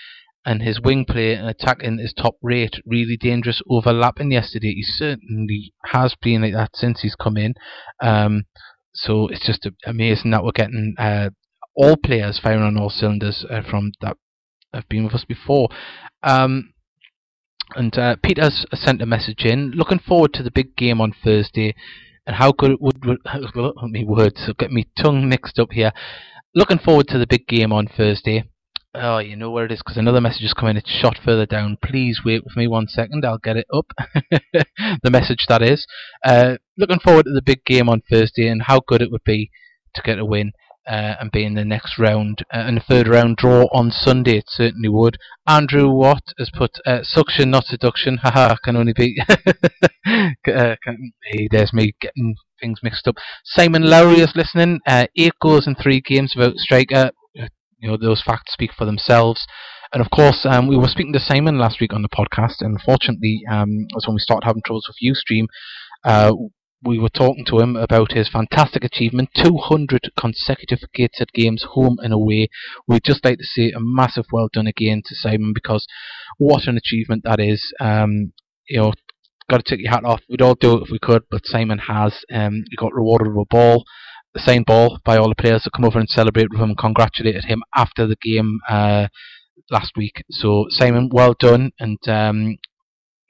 and 0.44 0.62
his 0.62 0.80
wing 0.80 1.04
play 1.04 1.34
and 1.34 1.48
attacking 1.48 2.00
is 2.00 2.12
top 2.12 2.36
rate. 2.42 2.76
Really 2.86 3.16
dangerous 3.16 3.62
overlapping 3.68 4.32
yesterday. 4.32 4.74
He 4.74 4.82
certainly 4.82 5.72
has 5.86 6.14
been 6.20 6.42
like 6.42 6.54
that 6.54 6.70
since 6.74 7.02
he's 7.02 7.14
come 7.14 7.36
in. 7.36 7.54
Um, 8.00 8.44
so 8.94 9.28
it's 9.28 9.46
just 9.46 9.68
amazing 9.86 10.32
that 10.32 10.42
we're 10.42 10.50
getting 10.52 10.94
uh, 10.98 11.30
all 11.76 11.96
players 11.96 12.40
firing 12.42 12.62
on 12.62 12.76
all 12.76 12.90
cylinders 12.90 13.44
uh, 13.48 13.62
from 13.62 13.92
that 14.00 14.16
have 14.72 14.88
been 14.88 15.04
with 15.04 15.14
us 15.14 15.24
before. 15.24 15.68
Um, 16.22 16.74
and 17.74 17.96
uh, 17.98 18.16
Peter's 18.22 18.66
sent 18.72 19.02
a 19.02 19.06
message 19.06 19.44
in. 19.44 19.72
Looking 19.72 19.98
forward 19.98 20.32
to 20.34 20.42
the 20.42 20.50
big 20.50 20.76
game 20.76 21.00
on 21.00 21.12
Thursday, 21.22 21.74
and 22.26 22.36
how 22.36 22.52
good 22.52 22.72
it 22.72 22.80
would, 22.80 23.04
would 23.04 23.18
me 23.82 24.04
words 24.04 24.50
get 24.58 24.70
me 24.70 24.86
tongue 24.96 25.28
mixed 25.28 25.58
up 25.58 25.72
here. 25.72 25.92
Looking 26.54 26.78
forward 26.78 27.08
to 27.08 27.18
the 27.18 27.26
big 27.26 27.46
game 27.46 27.72
on 27.72 27.86
Thursday. 27.86 28.44
Oh, 28.94 29.18
you 29.18 29.36
know 29.36 29.50
where 29.50 29.66
it 29.66 29.72
is 29.72 29.80
because 29.80 29.98
another 29.98 30.20
message 30.20 30.44
is 30.44 30.54
coming. 30.54 30.76
It's 30.76 30.90
shot 30.90 31.18
further 31.22 31.44
down. 31.44 31.76
Please 31.84 32.22
wait 32.24 32.42
with 32.42 32.56
me 32.56 32.66
one 32.66 32.88
second. 32.88 33.24
I'll 33.24 33.38
get 33.38 33.58
it 33.58 33.66
up. 33.72 33.92
the 35.02 35.10
message 35.10 35.44
that 35.48 35.62
is. 35.62 35.86
Uh, 36.24 36.56
looking 36.78 36.98
forward 36.98 37.26
to 37.26 37.32
the 37.32 37.42
big 37.42 37.64
game 37.66 37.88
on 37.88 38.02
Thursday 38.10 38.48
and 38.48 38.62
how 38.62 38.80
good 38.88 39.02
it 39.02 39.10
would 39.10 39.24
be 39.24 39.50
to 39.94 40.02
get 40.02 40.18
a 40.18 40.24
win 40.24 40.52
uh, 40.88 41.14
and 41.20 41.30
be 41.30 41.44
in 41.44 41.54
the 41.54 41.64
next 41.64 41.98
round 41.98 42.44
uh, 42.52 42.58
and 42.58 42.78
the 42.78 42.80
third 42.80 43.06
round 43.06 43.36
draw 43.36 43.64
on 43.72 43.90
Sunday. 43.90 44.38
It 44.38 44.46
certainly 44.48 44.88
would. 44.88 45.18
Andrew 45.46 45.90
Watt 45.90 46.22
has 46.38 46.50
put 46.52 46.78
uh, 46.86 47.00
suction, 47.02 47.50
not 47.50 47.64
seduction. 47.64 48.18
Haha, 48.18 48.56
can 48.64 48.76
only 48.76 48.94
be. 48.94 49.20
uh, 50.08 50.76
there's 51.50 51.72
me 51.72 51.94
getting 52.00 52.36
things 52.60 52.80
mixed 52.82 53.06
up. 53.06 53.16
Simon 53.44 53.82
Lowry 53.82 54.20
is 54.20 54.32
listening. 54.34 54.80
Uh, 54.86 55.06
eight 55.16 55.34
goals 55.40 55.66
in 55.66 55.74
three 55.74 56.00
games 56.00 56.34
without 56.36 56.56
striker. 56.56 57.10
Uh, 57.38 57.48
you 57.78 57.90
know 57.90 57.96
those 57.96 58.22
facts 58.22 58.52
speak 58.52 58.70
for 58.76 58.84
themselves. 58.84 59.46
And 59.92 60.02
of 60.02 60.10
course, 60.10 60.44
um, 60.44 60.68
we 60.68 60.76
were 60.76 60.88
speaking 60.88 61.14
to 61.14 61.20
Simon 61.20 61.58
last 61.58 61.80
week 61.80 61.94
on 61.94 62.02
the 62.02 62.08
podcast, 62.08 62.60
and 62.60 62.74
unfortunately, 62.74 63.42
um, 63.50 63.86
when 64.06 64.14
we 64.14 64.20
started 64.20 64.46
having 64.46 64.62
troubles 64.64 64.86
with 64.86 64.96
UStream. 65.02 65.46
Uh, 66.04 66.32
we 66.82 66.98
were 66.98 67.08
talking 67.08 67.44
to 67.46 67.58
him 67.58 67.76
about 67.76 68.12
his 68.12 68.28
fantastic 68.28 68.84
achievement 68.84 69.30
200 69.34 70.10
consecutive 70.18 70.78
Gateshead 70.94 71.32
games 71.32 71.64
home 71.70 71.98
and 72.00 72.12
away. 72.12 72.48
We'd 72.86 73.04
just 73.04 73.24
like 73.24 73.38
to 73.38 73.44
say 73.44 73.72
a 73.72 73.80
massive 73.80 74.26
well 74.32 74.48
done 74.52 74.66
again 74.66 75.02
to 75.06 75.14
Simon 75.14 75.52
because 75.52 75.86
what 76.38 76.66
an 76.66 76.76
achievement 76.76 77.24
that 77.24 77.40
is. 77.40 77.72
Um, 77.80 78.32
you 78.68 78.78
know, 78.78 78.92
got 79.50 79.64
to 79.64 79.70
take 79.70 79.82
your 79.82 79.90
hat 79.90 80.04
off. 80.04 80.20
We'd 80.28 80.42
all 80.42 80.54
do 80.54 80.76
it 80.76 80.82
if 80.84 80.90
we 80.90 80.98
could, 80.98 81.22
but 81.30 81.46
Simon 81.46 81.78
has. 81.78 82.14
Um, 82.32 82.64
he 82.70 82.76
got 82.76 82.94
rewarded 82.94 83.28
with 83.28 83.46
a 83.50 83.54
ball, 83.54 83.84
the 84.34 84.40
same 84.40 84.62
ball, 84.62 85.00
by 85.04 85.16
all 85.16 85.28
the 85.28 85.34
players 85.34 85.64
that 85.64 85.72
come 85.74 85.84
over 85.84 85.98
and 85.98 86.08
celebrate 86.08 86.50
with 86.50 86.60
him 86.60 86.70
and 86.70 86.78
congratulated 86.78 87.44
him 87.44 87.62
after 87.74 88.06
the 88.06 88.16
game 88.22 88.60
uh, 88.68 89.08
last 89.70 89.92
week. 89.96 90.22
So, 90.30 90.66
Simon, 90.68 91.08
well 91.12 91.34
done, 91.38 91.72
and 91.80 91.98
um, 92.08 92.58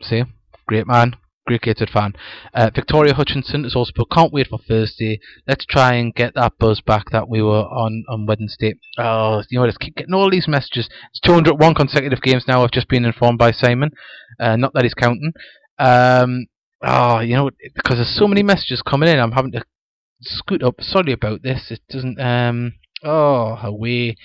see, 0.02 0.24
great 0.66 0.86
man, 0.86 1.14
great 1.48 1.62
Gateshead 1.62 1.90
fan. 1.90 2.12
Uh, 2.52 2.70
Victoria 2.74 3.14
Hutchinson 3.14 3.64
is 3.64 3.74
also 3.74 3.90
put, 3.96 4.10
can't 4.10 4.32
wait 4.32 4.48
for 4.48 4.58
Thursday. 4.58 5.18
Let's 5.46 5.64
try 5.64 5.94
and 5.94 6.14
get 6.14 6.34
that 6.34 6.58
buzz 6.58 6.82
back 6.82 7.10
that 7.10 7.28
we 7.28 7.42
were 7.42 7.64
on 7.64 8.04
on 8.08 8.26
Wednesday. 8.26 8.74
Oh, 8.98 9.42
you 9.48 9.58
know, 9.58 9.64
let's 9.64 9.78
keep 9.78 9.96
getting 9.96 10.14
all 10.14 10.30
these 10.30 10.46
messages. 10.46 10.88
It's 11.10 11.20
201 11.20 11.74
consecutive 11.74 12.20
games 12.20 12.44
now. 12.46 12.62
I've 12.62 12.70
just 12.70 12.88
been 12.88 13.06
informed 13.06 13.38
by 13.38 13.52
Simon. 13.52 13.90
Uh, 14.38 14.56
not 14.56 14.74
that 14.74 14.84
he's 14.84 14.94
counting. 14.94 15.32
Um, 15.78 16.46
oh, 16.82 17.20
you 17.20 17.34
know, 17.34 17.50
because 17.74 17.96
there's 17.96 18.16
so 18.16 18.28
many 18.28 18.42
messages 18.42 18.82
coming 18.82 19.08
in, 19.08 19.18
I'm 19.18 19.32
having 19.32 19.52
to 19.52 19.64
scoot 20.20 20.62
up. 20.62 20.80
Sorry 20.80 21.12
about 21.12 21.42
this. 21.42 21.70
It 21.70 21.80
doesn't. 21.88 22.20
Um, 22.20 22.74
oh, 23.02 23.58
away. 23.62 24.16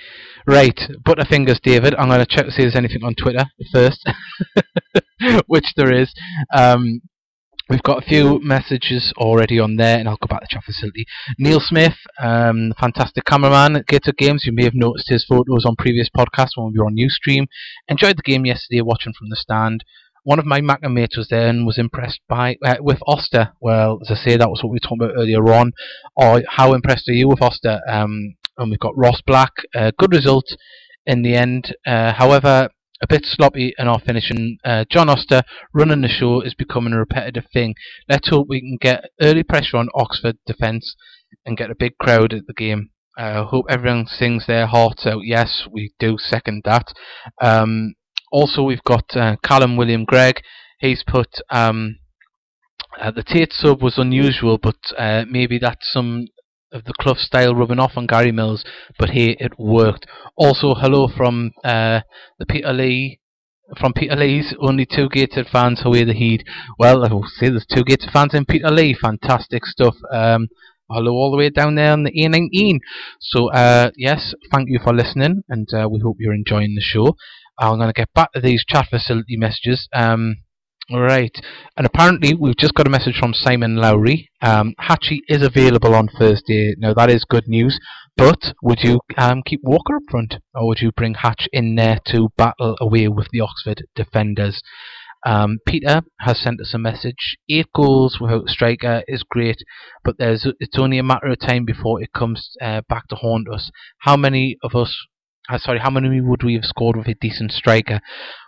Right, 0.46 0.78
Butterfingers, 1.08 1.62
David. 1.62 1.96
I'm 1.96 2.10
going 2.10 2.20
to 2.20 2.26
check 2.26 2.46
to 2.46 2.52
see 2.52 2.64
if 2.64 2.74
there's 2.74 2.76
anything 2.76 3.04
on 3.04 3.16
Twitter 3.16 3.46
first, 3.72 4.06
which 5.48 5.74
there 5.78 5.94
is. 5.94 6.14
Um, 6.54 7.02
We've 7.74 7.82
got 7.82 8.04
a 8.04 8.06
few 8.06 8.40
messages 8.40 9.12
already 9.18 9.60
on 9.60 9.78
there, 9.78 9.98
and 9.98 10.08
I'll 10.08 10.18
go 10.18 10.28
back 10.28 10.42
to 10.42 10.46
the 10.48 10.54
chat 10.54 10.64
facility. 10.64 11.08
Neil 11.40 11.60
Smith, 11.60 11.96
um, 12.20 12.72
fantastic 12.80 13.26
cameraman 13.26 13.78
at 13.78 13.88
Gator 13.88 14.14
Games. 14.16 14.44
You 14.46 14.52
may 14.52 14.66
have 14.66 14.76
noticed 14.76 15.10
his 15.10 15.26
photos 15.26 15.66
on 15.66 15.76
previous 15.76 16.08
podcasts 16.16 16.52
when 16.56 16.72
we 16.72 16.78
were 16.78 16.86
on 16.86 16.96
Ustream. 16.96 17.48
Enjoyed 17.88 18.18
the 18.18 18.22
game 18.22 18.46
yesterday, 18.46 18.82
watching 18.82 19.12
from 19.18 19.30
the 19.30 19.36
stand 19.36 19.84
one 20.22 20.38
of 20.38 20.46
my 20.46 20.62
Macca 20.62 20.94
mates 20.94 21.18
was 21.18 21.30
there 21.30 21.48
and 21.48 21.66
was 21.66 21.80
impressed 21.80 22.22
by 22.30 22.58
uh, 22.64 22.76
with 22.80 23.00
Oster. 23.08 23.54
Well, 23.60 23.98
as 24.04 24.12
I 24.12 24.24
say, 24.24 24.38
that 24.38 24.52
was 24.52 24.62
what 24.62 24.70
we 24.70 24.76
were 24.76 24.80
talking 24.80 25.02
about 25.02 25.18
earlier 25.18 25.44
on. 25.52 25.72
Or 26.16 26.44
how 26.48 26.74
impressed 26.74 27.10
are 27.10 27.14
you 27.14 27.28
with 27.28 27.42
Oster? 27.42 27.82
Um, 27.90 28.36
and 28.60 28.70
we've 28.70 28.80
got 28.80 28.96
Ross 28.96 29.20
Black. 29.26 29.52
Uh, 29.74 29.92
good 29.98 30.14
result 30.14 30.46
in 31.08 31.24
the 31.24 31.36
end. 31.36 31.76
Uh, 31.88 32.14
however, 32.14 32.70
a 33.04 33.08
bit 33.08 33.26
sloppy 33.26 33.74
in 33.78 33.88
our 33.88 34.00
finishing. 34.00 34.58
Uh, 34.64 34.86
John 34.90 35.10
Oster 35.10 35.44
running 35.74 36.02
the 36.02 36.08
show 36.08 36.40
is 36.40 36.54
becoming 36.54 36.94
a 36.94 36.98
repetitive 36.98 37.46
thing. 37.52 37.76
Let's 38.08 38.30
hope 38.30 38.48
we 38.48 38.62
can 38.62 38.78
get 38.80 39.04
early 39.22 39.44
pressure 39.44 39.76
on 39.76 39.90
Oxford 39.94 40.38
defence 40.48 40.96
and 41.46 41.58
get 41.58 41.70
a 41.70 41.76
big 41.76 41.98
crowd 41.98 42.34
at 42.34 42.48
the 42.48 42.54
game. 42.54 42.92
I 43.18 43.32
uh, 43.32 43.46
hope 43.46 43.66
everyone 43.70 44.08
sings 44.08 44.48
their 44.48 44.68
hearts 44.68 45.06
out. 45.06 45.24
Yes, 45.26 45.68
we 45.70 45.94
do 46.00 46.18
second 46.18 46.62
that. 46.64 46.94
Um, 47.42 47.96
also, 48.32 48.64
we've 48.64 48.84
got 48.84 49.16
uh, 49.16 49.36
Callum 49.44 49.76
William 49.76 50.06
Gregg. 50.06 50.42
He's 50.80 51.04
put 51.06 51.28
um, 51.52 51.98
uh, 53.00 53.12
the 53.12 53.24
Tate 53.24 53.52
sub 53.52 53.84
was 53.84 53.98
unusual, 53.98 54.58
but 54.58 54.78
uh, 54.98 55.26
maybe 55.30 55.60
that's 55.60 55.92
some 55.92 56.28
of 56.74 56.86
the 56.86 56.94
Clough 57.00 57.16
style 57.16 57.56
rubbing 57.56 57.80
off 57.80 57.94
on 57.96 58.08
Gary 58.08 58.32
Mills. 58.32 58.66
But 58.98 59.12
hey, 59.12 59.38
it 59.40 59.60
worked. 59.60 60.06
Also, 60.36 60.74
hello 60.74 61.08
from 61.08 61.52
uh, 61.64 62.02
the 62.40 62.46
Peterlee. 62.46 63.20
From 63.80 63.94
Peterlee's 63.94 64.54
only 64.60 64.86
two 64.86 65.08
gated 65.10 65.48
fans 65.48 65.82
away 65.86 66.04
the 66.04 66.14
heat. 66.14 66.44
Well, 66.78 67.06
I 67.06 67.14
will 67.14 67.26
say 67.28 67.50
there's 67.50 67.66
two 67.66 67.84
gated 67.84 68.12
fans 68.12 68.34
in 68.34 68.46
Peterlee. 68.46 68.98
Fantastic 68.98 69.66
stuff. 69.66 69.96
Um, 70.12 70.48
hello 70.90 71.14
all 71.14 71.32
the 71.32 71.38
way 71.38 71.50
down 71.50 71.76
there 71.76 71.94
on 71.94 72.04
the 72.04 72.12
A19. 72.12 72.80
So, 73.22 73.52
uh, 73.52 73.92
yes, 73.96 74.34
thank 74.52 74.70
you 74.70 74.80
for 74.84 74.94
listening, 74.94 75.44
and 75.48 75.68
uh, 75.74 75.88
we 75.90 76.02
hope 76.02 76.18
you're 76.20 76.34
enjoying 76.34 76.76
the 76.76 76.82
show. 76.82 77.16
I'm 77.58 77.78
going 77.78 77.90
to 77.90 77.94
get 77.94 78.14
back 78.14 78.32
to 78.34 78.42
these 78.42 78.66
chat 78.68 78.88
facility 78.90 79.38
messages. 79.38 79.88
Um, 79.94 80.38
Right, 80.92 81.32
and 81.78 81.86
apparently 81.86 82.34
we've 82.34 82.58
just 82.58 82.74
got 82.74 82.88
a 82.88 82.90
message 82.90 83.18
from 83.18 83.34
Simon 83.34 83.78
Lowry. 83.78 84.30
Um, 84.42 84.74
Hatchie 84.82 85.22
is 85.30 85.42
available 85.42 85.96
on 85.96 86.10
Thursday. 86.10 86.76
Now 86.78 86.94
that 86.94 87.10
is 87.10 87.24
good 87.24 87.48
news. 87.48 87.80
But 88.18 88.54
would 88.62 88.80
you 88.84 89.00
um, 89.18 89.44
keep 89.46 89.62
Walker 89.64 89.96
up 89.96 90.04
front, 90.12 90.36
or 90.54 90.68
would 90.68 90.82
you 90.82 90.92
bring 90.92 91.14
Hatch 91.14 91.48
in 91.54 91.76
there 91.76 92.00
to 92.08 92.30
battle 92.38 92.76
away 92.82 93.08
with 93.08 93.30
the 93.32 93.40
Oxford 93.40 93.86
defenders? 93.96 94.62
Um, 95.26 95.60
Peter 95.66 96.02
has 96.20 96.42
sent 96.42 96.60
us 96.60 96.74
a 96.74 96.78
message. 96.78 97.38
Eight 97.50 97.68
goals 97.74 98.18
without 98.20 98.50
striker 98.50 99.04
is 99.08 99.24
great, 99.24 99.64
but 100.04 100.18
there's 100.18 100.46
it's 100.60 100.78
only 100.78 100.98
a 100.98 101.04
matter 101.04 101.28
of 101.28 101.40
time 101.40 101.64
before 101.64 102.02
it 102.04 102.12
comes 102.14 102.58
uh, 102.62 102.82
back 102.90 103.08
to 103.08 103.16
haunt 103.16 103.48
us. 103.50 103.72
How 104.00 104.18
many 104.18 104.58
of 104.62 104.76
us? 104.76 104.94
Uh, 105.50 105.58
sorry, 105.58 105.80
how 105.80 105.90
many 105.90 106.20
would 106.20 106.44
we 106.44 106.56
have 106.56 106.66
scored 106.66 106.98
with 106.98 107.08
a 107.08 107.16
decent 107.16 107.52
striker? 107.52 108.02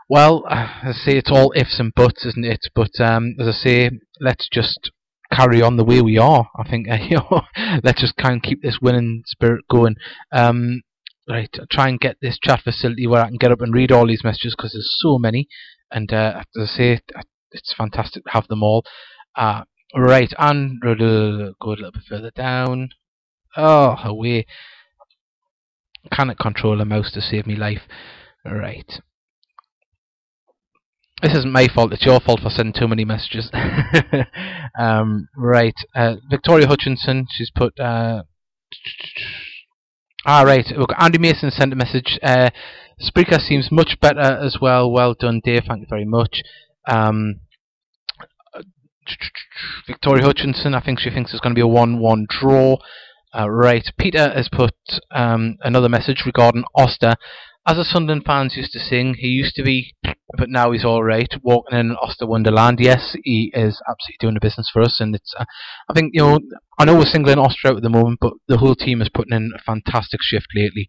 Well, 0.07 0.43
I 0.49 0.91
say 0.93 1.17
it's 1.17 1.31
all 1.31 1.53
ifs 1.55 1.79
and 1.79 1.93
buts, 1.93 2.25
isn't 2.25 2.45
it? 2.45 2.67
But 2.73 2.99
um, 2.99 3.35
as 3.39 3.47
I 3.47 3.51
say, 3.51 3.89
let's 4.19 4.47
just 4.51 4.91
carry 5.31 5.61
on 5.61 5.77
the 5.77 5.83
way 5.83 6.01
we 6.01 6.17
are. 6.17 6.49
I 6.57 6.69
think 6.69 6.87
uh, 6.89 6.95
you 7.01 7.17
know, 7.17 7.41
let's 7.83 8.01
just 8.01 8.17
kind 8.17 8.37
of 8.37 8.41
keep 8.43 8.61
this 8.61 8.79
winning 8.81 9.23
spirit 9.25 9.65
going. 9.69 9.95
Um, 10.31 10.81
right, 11.29 11.49
I'll 11.59 11.67
try 11.71 11.89
and 11.89 11.99
get 11.99 12.17
this 12.21 12.37
chat 12.39 12.61
facility 12.63 13.07
where 13.07 13.23
I 13.23 13.27
can 13.27 13.37
get 13.37 13.51
up 13.51 13.61
and 13.61 13.73
read 13.73 13.91
all 13.91 14.07
these 14.07 14.23
messages 14.23 14.55
because 14.55 14.73
there's 14.73 14.97
so 15.01 15.17
many, 15.17 15.47
and 15.91 16.11
uh, 16.11 16.43
as 16.55 16.69
I 16.69 16.77
say, 16.77 17.01
it's 17.51 17.73
fantastic 17.73 18.23
to 18.25 18.31
have 18.31 18.47
them 18.47 18.63
all. 18.63 18.85
Uh, 19.35 19.63
right, 19.95 20.31
and 20.37 20.81
go 20.81 20.91
a 20.91 20.93
little 20.93 21.91
bit 21.91 22.03
further 22.07 22.31
down. 22.31 22.89
Oh, 23.57 23.95
away. 24.03 24.45
Cannot 26.11 26.37
control 26.37 26.81
a 26.81 26.85
mouse 26.85 27.11
to 27.13 27.21
save 27.21 27.47
me 27.47 27.55
life. 27.55 27.81
Right. 28.45 28.99
This 31.25 31.39
isn't 31.39 31.51
my 31.51 31.67
fault. 31.67 31.91
It's 31.91 32.05
your 32.05 32.19
fault 32.19 32.41
for 32.41 32.51
sending 32.51 32.79
too 32.79 32.87
many 32.87 33.03
messages. 33.03 33.49
um, 34.79 35.27
right, 35.35 35.73
uh, 35.95 36.17
Victoria 36.29 36.67
Hutchinson. 36.67 37.25
She's 37.31 37.49
put. 37.49 37.79
Uh, 37.79 38.21
ah, 40.23 40.43
right. 40.43 40.67
Look, 40.77 40.91
Andy 40.99 41.17
Mason 41.17 41.49
sent 41.49 41.73
a 41.73 41.75
message. 41.75 42.19
Uh, 42.21 42.51
Spreaker 43.01 43.39
seems 43.39 43.71
much 43.71 43.97
better 43.99 44.19
as 44.19 44.57
well. 44.61 44.91
Well 44.91 45.15
done, 45.19 45.41
Dave. 45.43 45.63
Thank 45.67 45.81
you 45.81 45.87
very 45.89 46.05
much. 46.05 46.43
Um, 46.87 47.39
Victoria 49.87 50.25
Hutchinson. 50.25 50.75
I 50.75 50.79
think 50.79 50.99
she 50.99 51.09
thinks 51.09 51.33
it's 51.33 51.41
going 51.41 51.55
to 51.55 51.59
be 51.59 51.61
a 51.61 51.67
one-one 51.67 52.27
draw. 52.29 52.77
Uh, 53.35 53.49
right. 53.49 53.89
Peter 53.97 54.31
has 54.31 54.47
put 54.47 54.75
um, 55.09 55.57
another 55.61 55.89
message 55.89 56.21
regarding 56.23 56.65
Oster 56.75 57.15
as 57.67 57.77
a 57.77 57.83
Sunderland 57.83 58.23
fans 58.25 58.55
used 58.55 58.71
to 58.73 58.79
sing, 58.79 59.15
he 59.17 59.27
used 59.27 59.55
to 59.55 59.63
be, 59.63 59.95
but 60.37 60.49
now 60.49 60.71
he's 60.71 60.85
all 60.85 61.03
right, 61.03 61.33
walking 61.41 61.79
in 61.79 61.95
Oster 61.99 62.27
Wonderland. 62.27 62.79
Yes, 62.79 63.15
he 63.23 63.51
is 63.55 63.81
absolutely 63.89 64.17
doing 64.19 64.33
the 64.35 64.39
business 64.39 64.69
for 64.71 64.81
us, 64.81 64.99
and 64.99 65.15
it's. 65.15 65.33
Uh, 65.37 65.45
I 65.89 65.93
think 65.93 66.11
you 66.13 66.21
know, 66.21 66.39
I 66.77 66.85
know 66.85 66.95
we're 66.95 67.05
singling 67.05 67.39
Oster 67.39 67.69
out 67.69 67.77
at 67.77 67.83
the 67.83 67.89
moment, 67.89 68.19
but 68.21 68.33
the 68.47 68.57
whole 68.57 68.75
team 68.75 69.01
is 69.01 69.09
putting 69.09 69.35
in 69.35 69.51
a 69.55 69.61
fantastic 69.63 70.21
shift 70.21 70.47
lately, 70.55 70.87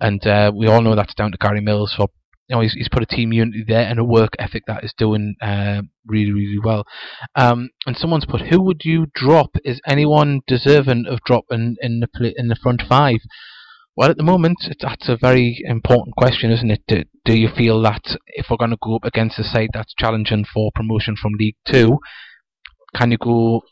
and 0.00 0.24
uh, 0.26 0.52
we 0.54 0.66
all 0.66 0.82
know 0.82 0.94
that's 0.94 1.14
down 1.14 1.32
to 1.32 1.38
Gary 1.38 1.60
Mills 1.60 1.94
for. 1.96 2.08
You 2.50 2.56
know, 2.56 2.62
he's, 2.62 2.72
he's 2.72 2.88
put 2.88 3.02
a 3.02 3.06
team 3.06 3.30
unity 3.30 3.62
there 3.68 3.86
and 3.86 3.98
a 3.98 4.04
work 4.04 4.32
ethic 4.38 4.62
that 4.66 4.82
is 4.82 4.94
doing 4.96 5.34
uh, 5.42 5.82
really, 6.06 6.32
really 6.32 6.58
well. 6.64 6.86
Um, 7.36 7.68
and 7.84 7.94
someone's 7.94 8.24
put, 8.24 8.40
who 8.40 8.62
would 8.62 8.86
you 8.86 9.08
drop? 9.14 9.50
Is 9.66 9.82
anyone 9.86 10.40
deserving 10.46 11.04
of 11.06 11.20
dropping 11.26 11.76
in 11.82 12.00
the 12.00 12.32
in 12.38 12.48
the 12.48 12.56
front 12.56 12.80
five? 12.88 13.18
Well, 13.98 14.10
at 14.12 14.16
the 14.16 14.22
moment, 14.22 14.58
that's 14.80 15.08
a 15.08 15.16
very 15.16 15.60
important 15.64 16.14
question, 16.14 16.52
isn't 16.52 16.70
it? 16.70 16.82
Do, 16.86 17.02
do 17.24 17.36
you 17.36 17.48
feel 17.48 17.82
that 17.82 18.16
if 18.28 18.46
we're 18.48 18.56
going 18.56 18.70
to 18.70 18.76
go 18.80 18.94
up 18.94 19.04
against 19.04 19.40
a 19.40 19.42
side 19.42 19.70
that's 19.74 19.92
challenging 19.98 20.44
for 20.54 20.70
promotion 20.72 21.16
from 21.20 21.32
League 21.32 21.56
Two, 21.66 21.98
can 22.94 23.10
you 23.10 23.18
go 23.18 23.62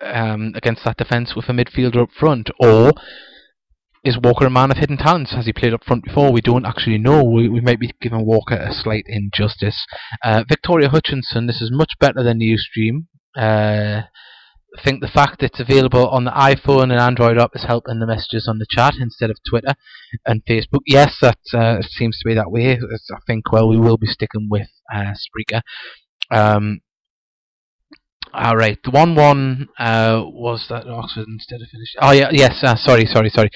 um, 0.00 0.54
against 0.56 0.84
that 0.84 0.96
defence 0.96 1.34
with 1.36 1.48
a 1.48 1.52
midfielder 1.52 2.02
up 2.02 2.08
front, 2.18 2.50
or 2.58 2.90
is 4.02 4.18
Walker 4.20 4.46
a 4.46 4.50
man 4.50 4.72
of 4.72 4.78
hidden 4.78 4.96
talents? 4.96 5.36
Has 5.36 5.46
he 5.46 5.52
played 5.52 5.72
up 5.72 5.84
front 5.84 6.02
before? 6.02 6.32
We 6.32 6.40
don't 6.40 6.66
actually 6.66 6.98
know. 6.98 7.22
We, 7.22 7.48
we 7.48 7.60
might 7.60 7.78
be 7.78 7.92
giving 8.00 8.26
Walker 8.26 8.56
a 8.56 8.74
slight 8.74 9.04
injustice. 9.06 9.86
Uh, 10.24 10.42
Victoria 10.48 10.88
Hutchinson, 10.88 11.46
this 11.46 11.62
is 11.62 11.70
much 11.70 11.92
better 12.00 12.24
than 12.24 12.40
the. 12.40 12.58
Uh, 13.40 14.02
I 14.78 14.82
think 14.82 15.00
the 15.00 15.08
fact 15.08 15.42
it's 15.42 15.58
available 15.58 16.08
on 16.08 16.24
the 16.24 16.30
iPhone 16.30 16.84
and 16.84 16.92
Android 16.92 17.38
app 17.38 17.50
is 17.54 17.64
helping 17.64 17.98
the 17.98 18.06
messages 18.06 18.46
on 18.48 18.58
the 18.58 18.66
chat 18.70 18.94
instead 19.00 19.30
of 19.30 19.38
Twitter 19.48 19.74
and 20.24 20.44
Facebook. 20.44 20.82
Yes, 20.86 21.16
that 21.20 21.38
uh, 21.52 21.82
seems 21.82 22.18
to 22.18 22.28
be 22.28 22.34
that 22.34 22.50
way. 22.50 22.72
I 22.74 23.18
think, 23.26 23.50
well, 23.50 23.68
we 23.68 23.78
will 23.78 23.96
be 23.96 24.06
sticking 24.06 24.48
with 24.48 24.68
uh, 24.94 25.14
Spreaker. 25.14 25.62
Um, 26.30 26.80
all 28.32 28.56
right, 28.56 28.78
the 28.84 28.92
one 28.92 29.16
one 29.16 29.68
uh, 29.76 30.22
was 30.24 30.66
that 30.68 30.86
Oxford 30.86 31.26
instead 31.26 31.60
of 31.60 31.68
finished. 31.68 31.96
Oh 32.00 32.12
yeah, 32.12 32.28
yes. 32.30 32.62
Uh, 32.62 32.76
sorry, 32.76 33.06
sorry, 33.06 33.28
sorry. 33.28 33.50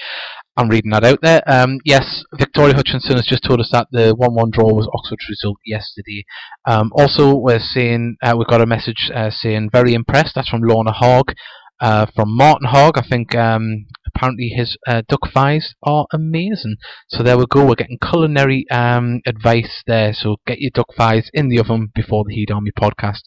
I'm 0.57 0.69
reading 0.69 0.91
that 0.91 1.03
out 1.03 1.19
there. 1.21 1.41
Um, 1.47 1.79
yes, 1.83 2.23
Victoria 2.37 2.75
Hutchinson 2.75 3.17
has 3.17 3.25
just 3.27 3.43
told 3.43 3.59
us 3.59 3.69
that 3.73 3.87
the 3.91 4.15
1 4.15 4.33
1 4.33 4.51
draw 4.51 4.73
was 4.73 4.87
Oxford's 4.93 5.27
result 5.29 5.57
yesterday. 5.65 6.23
Um, 6.65 6.91
also, 6.95 7.35
we're 7.35 7.59
saying, 7.59 8.15
uh, 8.23 8.35
we've 8.37 8.47
got 8.47 8.61
a 8.61 8.65
message 8.65 9.11
uh, 9.13 9.29
saying, 9.29 9.69
very 9.71 9.93
impressed. 9.93 10.33
That's 10.35 10.47
from 10.47 10.61
Lorna 10.61 10.93
Hogg. 10.93 11.33
Uh, 11.81 12.05
from 12.15 12.35
Martin 12.37 12.69
Hogg, 12.69 12.97
I 12.97 13.01
think 13.01 13.35
um, 13.35 13.87
apparently 14.07 14.47
his 14.55 14.77
uh, 14.87 15.01
duck 15.09 15.29
thighs 15.33 15.75
are 15.83 16.07
amazing. 16.13 16.77
So 17.09 17.21
there 17.21 17.37
we 17.37 17.45
go, 17.49 17.65
we're 17.65 17.75
getting 17.75 17.97
culinary 18.01 18.65
um, 18.71 19.19
advice 19.25 19.83
there. 19.85 20.13
So 20.13 20.37
get 20.47 20.59
your 20.59 20.71
duck 20.73 20.87
thighs 20.97 21.29
in 21.33 21.49
the 21.49 21.59
oven 21.59 21.91
before 21.93 22.23
the 22.25 22.33
Heed 22.33 22.49
Army 22.49 22.71
podcast. 22.71 23.23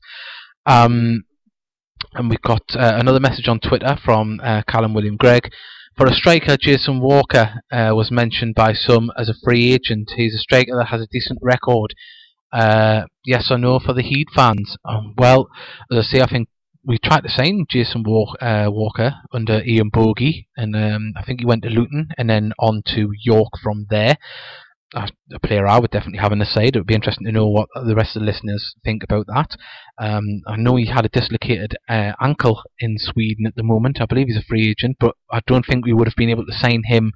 Um, 0.65 1.25
and 2.15 2.31
we've 2.31 2.41
got 2.41 2.63
uh, 2.75 2.95
another 2.97 3.21
message 3.21 3.49
on 3.49 3.61
Twitter 3.61 3.99
from 4.03 4.41
uh, 4.43 4.63
Callum 4.67 4.95
William 4.95 5.17
Gregg. 5.17 5.51
For 5.99 6.07
a 6.07 6.15
striker, 6.15 6.57
Jason 6.57 7.01
Walker 7.01 7.61
uh, 7.73 7.91
was 7.93 8.13
mentioned 8.13 8.55
by 8.55 8.73
some 8.73 9.11
as 9.19 9.29
a 9.29 9.35
free 9.45 9.73
agent. 9.73 10.13
He's 10.15 10.33
a 10.33 10.39
striker 10.39 10.77
that 10.79 10.91
has 10.91 11.01
a 11.01 11.09
decent 11.11 11.41
record. 11.43 11.93
Uh, 12.53 13.07
yes 13.25 13.49
or 13.51 13.59
no 13.59 13.81
for 13.81 13.95
the 13.95 14.03
Heed 14.03 14.29
fans? 14.33 14.77
Um, 14.85 15.15
well, 15.19 15.49
as 15.91 15.99
I 15.99 16.03
say, 16.03 16.21
I 16.21 16.29
think 16.31 16.51
we 16.85 16.99
tried 16.99 17.23
to 17.23 17.29
sign 17.29 17.67
Jason 17.69 18.05
Walk, 18.07 18.37
uh, 18.41 18.69
Walker 18.71 19.13
under 19.33 19.61
Ian 19.65 19.91
Bogie, 19.93 20.47
and 20.57 20.77
um, 20.77 21.15
I 21.17 21.25
think 21.25 21.41
he 21.41 21.47
went 21.47 21.65
to 21.65 21.69
Luton 21.69 22.11
and 22.17 22.31
then 22.31 22.53
on 22.61 22.83
to 22.95 23.11
York 23.21 23.55
from 23.61 23.87
there 23.91 24.19
a 24.95 25.39
player 25.41 25.67
I 25.67 25.79
would 25.79 25.91
definitely 25.91 26.21
have 26.21 26.33
on 26.33 26.39
the 26.39 26.47
side. 26.47 26.75
It 26.75 26.79
would 26.79 26.87
be 26.87 26.95
interesting 26.95 27.27
to 27.27 27.33
know 27.33 27.47
what 27.47 27.69
the 27.75 27.95
rest 27.95 28.17
of 28.17 28.21
the 28.21 28.27
listeners 28.27 28.75
think 28.85 29.03
about 29.03 29.27
that. 29.27 29.51
Um, 29.99 30.43
I 30.47 30.57
know 30.57 30.77
he 30.77 30.87
had 30.87 31.05
a 31.05 31.11
dislocated 31.11 31.77
uh, 31.89 32.13
ankle 32.21 32.63
in 32.81 32.97
Sweden 32.99 33.47
at 33.47 33.55
the 33.55 33.63
moment. 33.63 34.01
I 34.01 34.07
believe 34.07 34.29
he's 34.29 34.39
a 34.39 34.43
free 34.43 34.71
agent, 34.71 34.97
but 34.99 35.15
I 35.31 35.41
don't 35.47 35.67
think 35.67 35.85
we 35.85 35.93
would 35.93 36.09
have 36.09 36.17
been 36.17 36.31
able 36.31 36.47
to 36.47 36.53
sign 36.53 36.85
him 36.87 37.13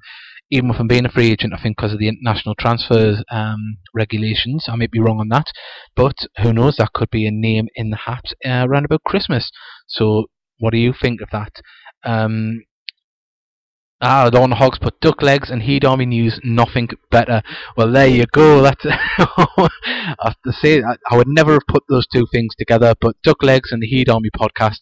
even 0.51 0.71
him 0.71 0.87
being 0.87 1.05
a 1.05 1.09
free 1.09 1.31
agent. 1.31 1.53
I 1.53 1.61
think 1.61 1.77
because 1.77 1.93
of 1.93 1.99
the 1.99 2.07
international 2.07 2.53
transfer 2.55 3.23
um, 3.31 3.77
regulations. 3.93 4.65
I 4.67 4.75
may 4.75 4.87
be 4.87 4.99
wrong 4.99 5.19
on 5.19 5.29
that, 5.29 5.47
but 5.95 6.15
who 6.41 6.53
knows? 6.53 6.75
That 6.75 6.93
could 6.93 7.09
be 7.09 7.25
a 7.25 7.31
name 7.31 7.67
in 7.75 7.89
the 7.89 7.97
hat 7.97 8.25
uh, 8.45 8.67
around 8.67 8.85
about 8.85 9.03
Christmas. 9.03 9.49
So, 9.87 10.27
what 10.59 10.71
do 10.71 10.77
you 10.77 10.93
think 10.93 11.21
of 11.21 11.29
that? 11.31 11.53
Um, 12.03 12.61
Ah, 14.05 14.29
one 14.33 14.51
Hogs 14.51 14.79
put 14.79 14.99
duck 14.99 15.21
legs 15.21 15.49
and 15.49 15.61
Heed 15.61 15.85
Army 15.85 16.05
News, 16.05 16.37
nothing 16.43 16.89
better. 17.09 17.41
Well, 17.77 17.89
there 17.89 18.07
you 18.07 18.25
go. 18.33 18.61
That's 18.63 18.85
I 18.85 20.15
have 20.21 20.35
to 20.45 20.51
say 20.51 20.83
I, 20.83 21.15
would 21.15 21.29
never 21.29 21.53
have 21.53 21.67
put 21.69 21.83
those 21.87 22.05
two 22.13 22.27
things 22.29 22.53
together. 22.59 22.95
But 22.99 23.15
duck 23.23 23.41
legs 23.41 23.71
and 23.71 23.81
the 23.81 23.87
Heed 23.87 24.09
Army 24.09 24.29
podcast, 24.37 24.79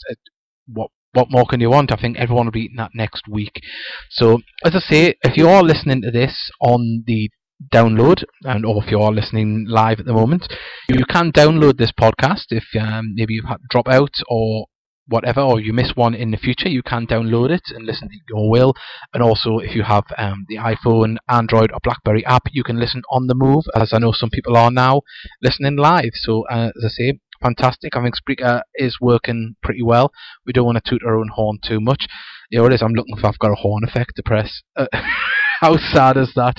what 0.66 0.90
what 1.14 1.28
more 1.30 1.46
can 1.46 1.60
you 1.60 1.70
want? 1.70 1.92
I 1.92 1.98
think 1.98 2.18
everyone 2.18 2.48
will 2.48 2.52
be 2.52 2.62
eating 2.62 2.78
that 2.78 2.96
next 2.96 3.28
week. 3.28 3.62
So, 4.10 4.42
as 4.66 4.76
I 4.76 4.80
say, 4.80 5.16
if 5.22 5.38
you 5.38 5.48
are 5.48 5.62
listening 5.62 6.02
to 6.02 6.10
this 6.10 6.50
on 6.60 7.04
the 7.06 7.30
download, 7.72 8.24
and 8.44 8.66
or 8.66 8.84
if 8.84 8.90
you 8.90 9.00
are 9.02 9.12
listening 9.12 9.68
live 9.70 10.00
at 10.00 10.08
the 10.08 10.14
moment, 10.14 10.52
you 10.90 11.06
can 11.06 11.32
download 11.32 11.78
this 11.78 11.92
podcast 11.92 12.46
if 12.50 12.64
um, 12.80 13.14
maybe 13.14 13.36
you've 13.36 13.46
had 13.46 13.60
drop 13.70 13.88
out 13.88 14.16
or 14.28 14.66
whatever, 15.12 15.42
or 15.42 15.60
you 15.60 15.74
miss 15.74 15.92
one 15.96 16.16
in 16.16 16.32
the 16.32 16.38
future, 16.38 16.70
you 16.70 16.82
can 16.82 17.06
download 17.06 17.52
it 17.52 17.62
and 17.70 17.86
listen 17.86 18.10
to 18.10 18.16
your 18.30 18.50
will. 18.50 18.74
And 19.14 19.22
also, 19.22 19.60
if 19.60 19.76
you 19.76 19.84
have 19.84 20.06
um, 20.18 20.46
the 20.48 20.56
iPhone, 20.56 21.18
Android, 21.30 21.72
or 21.72 21.80
BlackBerry 21.84 22.26
app, 22.26 22.44
you 22.52 22.64
can 22.64 22.80
listen 22.80 23.04
on 23.12 23.28
the 23.28 23.36
move, 23.36 23.66
as 23.76 23.92
I 23.94 24.00
know 24.00 24.12
some 24.12 24.30
people 24.30 24.58
are 24.58 24.72
now 24.72 25.02
listening 25.42 25.76
live. 25.76 26.12
So, 26.14 26.46
uh, 26.50 26.72
as 26.76 26.86
I 26.86 26.90
say, 26.90 27.20
fantastic. 27.42 27.96
I 27.96 28.04
think 28.04 28.16
Spreaker 28.16 28.62
is 28.76 28.98
working 29.02 29.56
pretty 29.62 29.84
well. 29.84 30.12
We 30.46 30.54
don't 30.54 30.66
want 30.66 30.84
to 30.84 30.90
toot 30.90 31.04
our 31.06 31.18
own 31.18 31.30
horn 31.34 31.60
too 31.64 31.82
much. 31.82 32.08
Know, 32.52 32.66
it 32.66 32.74
is. 32.74 32.82
I'm 32.82 32.94
looking 32.94 33.16
for. 33.18 33.28
I've 33.28 33.40
got 33.40 33.52
a 33.52 33.56
horn 33.56 33.84
effect 33.84 34.14
to 34.18 34.24
press. 34.24 34.62
Uh, 34.76 34.88
how 35.62 35.78
sad 35.78 36.18
is 36.18 36.34
that? 36.36 36.58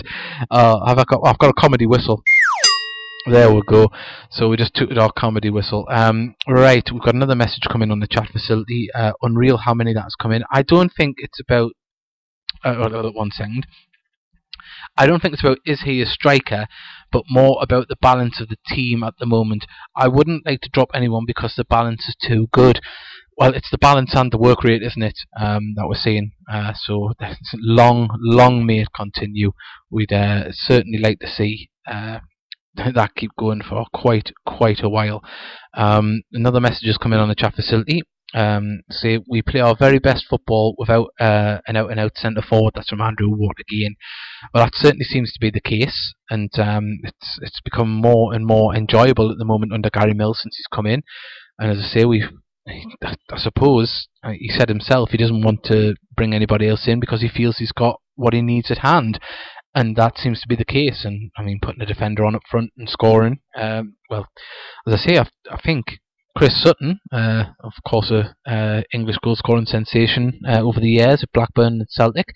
Uh, 0.51 0.79
I've 0.85 1.07
got. 1.07 1.21
I've 1.25 1.39
got 1.39 1.51
a 1.51 1.61
comedy 1.61 1.87
whistle. 1.87 2.23
There 3.27 3.53
we 3.53 3.63
go. 3.63 3.89
So 4.31 4.49
we 4.49 4.57
just 4.57 4.75
took 4.75 4.91
our 4.97 5.13
comedy 5.13 5.49
whistle. 5.49 5.87
Um, 5.89 6.35
right, 6.49 6.83
we've 6.93 7.03
got 7.03 7.15
another 7.15 7.37
message 7.37 7.63
coming 7.71 7.93
on 7.93 8.01
the 8.01 8.09
chat 8.09 8.29
facility. 8.33 8.89
Uh, 8.93 9.13
Unreal, 9.23 9.59
how 9.59 9.75
many 9.75 9.95
that's 9.95 10.17
come 10.17 10.33
in? 10.33 10.43
I 10.51 10.63
don't 10.63 10.91
think 10.97 11.17
it's 11.19 11.39
about. 11.41 11.73
Uh, 12.65 13.11
one 13.15 13.31
second. 13.31 13.67
I 14.97 15.07
don't 15.07 15.21
think 15.21 15.35
it's 15.35 15.43
about 15.43 15.59
is 15.65 15.83
he 15.83 16.03
a 16.03 16.07
striker, 16.07 16.67
but 17.13 17.25
more 17.31 17.59
about 17.63 17.89
the 17.89 17.97
balance 18.03 18.41
of 18.41 18.49
the 18.49 18.57
team 18.67 19.03
at 19.05 19.15
the 19.19 19.27
moment. 19.27 19.67
I 19.97 20.09
wouldn't 20.09 20.45
like 20.45 20.61
to 20.63 20.71
drop 20.73 20.91
anyone 20.93 21.25
because 21.27 21.55
the 21.57 21.65
balance 21.65 22.09
is 22.09 22.17
too 22.21 22.49
good. 22.53 22.81
Well, 23.37 23.55
it's 23.55 23.71
the 23.71 23.79
balance 23.79 24.15
and 24.15 24.33
the 24.33 24.39
work 24.39 24.65
rate, 24.65 24.83
isn't 24.83 25.03
it? 25.03 25.19
Um, 25.39 25.75
that 25.77 25.87
we're 25.89 25.95
seeing. 25.95 26.33
Uh, 26.51 26.73
so 26.75 27.13
long, 27.55 28.09
long 28.21 28.67
may 28.67 28.81
it 28.81 28.89
continue. 28.95 29.53
We'd 29.91 30.13
uh, 30.13 30.53
certainly 30.53 30.99
like 30.99 31.21
to 31.21 31.29
see 31.29 31.71
uh, 31.87 32.19
that 32.95 33.15
keep 33.15 33.31
going 33.39 33.63
for 33.63 33.85
quite 33.93 34.33
quite 34.47 34.83
a 34.83 34.89
while. 34.89 35.23
Um, 35.75 36.23
another 36.33 36.61
message 36.61 36.87
has 36.87 36.99
come 36.99 37.13
in 37.13 37.21
on 37.21 37.29
the 37.29 37.35
chat 37.35 37.55
facility. 37.55 38.03
Um, 38.35 38.81
say 38.91 39.21
we 39.29 39.43
play 39.43 39.61
our 39.61 39.77
very 39.77 39.99
best 39.99 40.25
football 40.29 40.75
without 40.79 41.09
uh, 41.21 41.59
an 41.67 41.77
out 41.77 41.91
and 41.91 42.01
out 42.01 42.17
centre 42.17 42.41
forward. 42.41 42.73
That's 42.75 42.89
from 42.89 43.03
Andrew 43.03 43.29
Watt 43.29 43.57
again. 43.61 43.95
Well, 44.55 44.65
that 44.65 44.75
certainly 44.75 45.05
seems 45.05 45.33
to 45.33 45.41
be 45.41 45.51
the 45.51 45.61
case, 45.61 46.15
and 46.31 46.51
um, 46.59 47.01
it's 47.03 47.39
it's 47.43 47.61
become 47.61 47.91
more 47.91 48.33
and 48.33 48.47
more 48.47 48.75
enjoyable 48.75 49.31
at 49.31 49.37
the 49.37 49.45
moment 49.45 49.75
under 49.75 49.91
Gary 49.91 50.15
Mills 50.15 50.41
since 50.43 50.57
he's 50.57 50.67
come 50.73 50.87
in. 50.87 51.03
And 51.59 51.71
as 51.71 51.85
I 51.85 51.89
say, 51.89 52.05
we 52.07 52.25
I 52.67 53.39
suppose 53.39 54.09
uh, 54.23 54.31
he 54.31 54.49
said 54.49 54.69
himself 54.69 55.11
he 55.11 55.19
doesn't 55.19 55.43
want 55.43 55.65
to 55.65 55.97
bring 56.17 56.33
anybody 56.33 56.69
else 56.69 56.87
in 56.87 57.01
because 57.01 57.21
he 57.21 57.29
feels 57.29 57.59
he's 57.59 57.73
got 57.73 58.01
what 58.15 58.35
he 58.35 58.41
needs 58.41 58.71
at 58.71 58.79
hand 58.79 59.19
and 59.75 59.97
that 59.97 60.19
seems 60.19 60.41
to 60.41 60.49
be 60.49 60.57
the 60.57 60.65
case. 60.65 61.05
And 61.05 61.31
I 61.37 61.43
mean, 61.43 61.59
putting 61.61 61.83
a 61.83 61.87
defender 61.87 62.25
on 62.25 62.35
up 62.35 62.43
front 62.51 62.73
and 62.77 62.89
scoring. 62.89 63.41
Um, 63.57 63.97
well, 64.11 64.27
as 64.87 64.95
I 64.95 64.97
say, 64.97 65.19
I, 65.19 65.29
I 65.51 65.61
think 65.65 65.99
Chris 66.37 66.63
Sutton, 66.63 67.01
uh, 67.13 67.45
of 67.63 67.73
course, 67.87 68.11
a 68.11 68.35
uh, 68.51 68.83
English 68.93 69.17
goal 69.23 69.37
scoring 69.37 69.67
sensation 69.67 70.41
uh, 70.49 70.61
over 70.61 70.81
the 70.81 70.89
years 70.89 71.23
at 71.23 71.33
Blackburn 71.33 71.75
and 71.75 71.87
Celtic. 71.91 72.29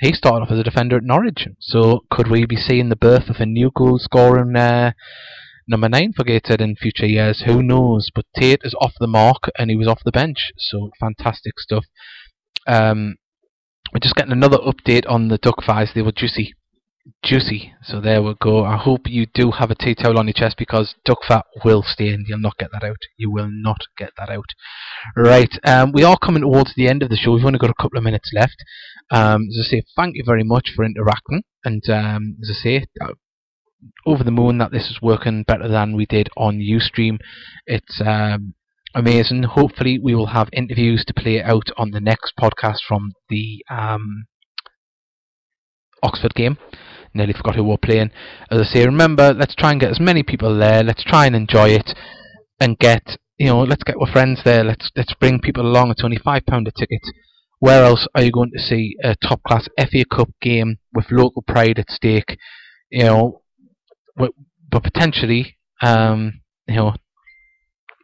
He 0.00 0.12
started 0.12 0.44
off 0.44 0.50
as 0.50 0.58
a 0.58 0.64
defender 0.64 0.96
at 0.96 1.04
Norwich. 1.04 1.46
So 1.60 2.00
could 2.10 2.28
we 2.28 2.46
be 2.46 2.56
seeing 2.56 2.88
the 2.88 2.96
birth 2.96 3.28
of 3.28 3.36
a 3.36 3.46
new 3.46 3.70
goal 3.76 3.98
scoring 3.98 4.56
uh, 4.56 4.92
number 5.68 5.88
nine 5.88 6.12
for 6.16 6.24
Gateshead 6.24 6.60
in 6.60 6.74
future 6.74 7.06
years? 7.06 7.42
Who 7.46 7.62
knows? 7.62 8.10
But 8.14 8.24
Tate 8.34 8.62
is 8.64 8.74
off 8.80 8.94
the 8.98 9.06
mark 9.06 9.50
and 9.58 9.70
he 9.70 9.76
was 9.76 9.86
off 9.86 10.02
the 10.04 10.10
bench. 10.10 10.52
So 10.56 10.90
fantastic 10.98 11.60
stuff. 11.60 11.84
Um, 12.66 13.16
we're 13.92 14.00
just 14.00 14.14
getting 14.14 14.32
another 14.32 14.58
update 14.58 15.08
on 15.08 15.28
the 15.28 15.38
duck 15.38 15.62
fires. 15.62 15.90
They 15.94 16.02
were 16.02 16.12
juicy 16.12 16.54
juicy. 17.22 17.72
So 17.82 18.00
there 18.00 18.22
we 18.22 18.34
go. 18.40 18.64
I 18.64 18.76
hope 18.76 19.02
you 19.06 19.26
do 19.32 19.52
have 19.52 19.70
a 19.70 19.74
tea 19.74 19.94
towel 19.94 20.18
on 20.18 20.26
your 20.26 20.34
chest 20.34 20.56
because 20.58 20.94
duck 21.04 21.18
fat 21.26 21.44
will 21.64 21.82
stain. 21.82 22.24
You'll 22.28 22.38
not 22.38 22.58
get 22.58 22.70
that 22.72 22.84
out. 22.84 22.98
You 23.16 23.30
will 23.30 23.48
not 23.50 23.80
get 23.96 24.10
that 24.18 24.30
out. 24.30 24.46
Right. 25.16 25.50
Um, 25.64 25.92
we 25.92 26.04
are 26.04 26.18
coming 26.18 26.42
towards 26.42 26.74
the 26.74 26.88
end 26.88 27.02
of 27.02 27.08
the 27.08 27.16
show. 27.16 27.32
We've 27.32 27.44
only 27.44 27.58
got 27.58 27.70
a 27.70 27.82
couple 27.82 27.98
of 27.98 28.04
minutes 28.04 28.30
left. 28.34 28.56
Um, 29.10 29.48
as 29.50 29.66
I 29.66 29.70
say, 29.70 29.82
thank 29.96 30.16
you 30.16 30.22
very 30.24 30.44
much 30.44 30.70
for 30.74 30.84
interacting. 30.84 31.42
And 31.64 31.82
um, 31.88 32.36
as 32.42 32.50
I 32.50 32.62
say, 32.62 32.84
uh, 33.00 33.14
over 34.06 34.22
the 34.22 34.30
moon 34.30 34.58
that 34.58 34.72
this 34.72 34.90
is 34.90 35.00
working 35.00 35.42
better 35.42 35.68
than 35.68 35.96
we 35.96 36.06
did 36.06 36.28
on 36.36 36.58
Ustream. 36.58 37.18
It's 37.66 38.00
um, 38.04 38.54
amazing. 38.94 39.44
Hopefully, 39.44 39.98
we 40.02 40.14
will 40.14 40.26
have 40.26 40.48
interviews 40.52 41.04
to 41.06 41.14
play 41.14 41.42
out 41.42 41.70
on 41.76 41.90
the 41.90 42.00
next 42.00 42.34
podcast 42.38 42.80
from 42.86 43.12
the 43.30 43.64
um, 43.70 44.26
Oxford 46.02 46.34
game 46.34 46.58
nearly 47.14 47.32
forgot 47.32 47.56
who 47.56 47.64
we're 47.64 47.76
playing. 47.76 48.10
As 48.50 48.60
I 48.60 48.64
say, 48.64 48.86
remember, 48.86 49.32
let's 49.32 49.54
try 49.54 49.72
and 49.72 49.80
get 49.80 49.90
as 49.90 50.00
many 50.00 50.22
people 50.22 50.56
there. 50.56 50.82
Let's 50.82 51.04
try 51.04 51.26
and 51.26 51.36
enjoy 51.36 51.70
it, 51.70 51.94
and 52.60 52.78
get 52.78 53.18
you 53.40 53.46
know, 53.46 53.60
let's 53.62 53.82
get 53.82 53.96
our 53.98 54.12
friends 54.12 54.42
there. 54.44 54.62
Let's 54.62 54.90
let's 54.94 55.14
bring 55.14 55.40
people 55.40 55.66
along. 55.66 55.90
It's 55.90 56.04
only 56.04 56.18
five 56.18 56.44
pound 56.46 56.68
a 56.68 56.72
ticket. 56.72 57.00
Where 57.58 57.84
else 57.84 58.06
are 58.14 58.22
you 58.22 58.30
going 58.30 58.50
to 58.54 58.62
see 58.62 58.96
a 59.02 59.16
top 59.16 59.42
class 59.42 59.66
FA 59.78 60.04
Cup 60.10 60.28
game 60.42 60.78
with 60.92 61.06
local 61.10 61.42
pride 61.42 61.78
at 61.78 61.90
stake? 61.90 62.36
You 62.90 63.04
know, 63.04 63.42
but, 64.16 64.32
but 64.70 64.82
potentially, 64.82 65.56
um, 65.82 66.40
you 66.66 66.76
know, 66.76 66.94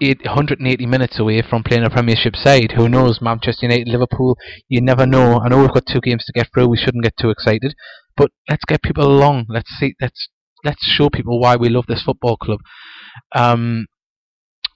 180 0.01 0.87
minutes 0.87 1.19
away 1.19 1.42
from 1.42 1.62
playing 1.62 1.85
a 1.85 1.90
Premiership 1.90 2.37
side. 2.37 2.73
Who 2.77 2.88
knows? 2.88 3.21
Manchester 3.21 3.66
United, 3.66 3.88
Liverpool. 3.88 4.37
You 4.69 4.81
never 4.81 5.07
know. 5.07 5.40
I 5.40 5.49
know 5.49 5.61
we've 5.61 5.73
got 5.73 5.87
two 5.87 6.01
games 6.01 6.25
to 6.27 6.33
get 6.33 6.49
through. 6.53 6.69
We 6.69 6.77
shouldn't 6.77 7.05
get 7.05 7.16
too 7.19 7.31
excited, 7.31 7.75
but 8.16 8.31
let's 8.48 8.64
get 8.64 8.83
people 8.83 9.05
along. 9.05 9.46
Let's 9.48 9.70
see. 9.70 9.94
Let's 10.00 10.29
let's 10.64 10.85
show 10.85 11.11
people 11.11 11.40
why 11.40 11.57
we 11.57 11.68
love 11.68 11.87
this 11.87 12.02
football 12.02 12.37
club. 12.37 12.61
Um, 13.35 13.87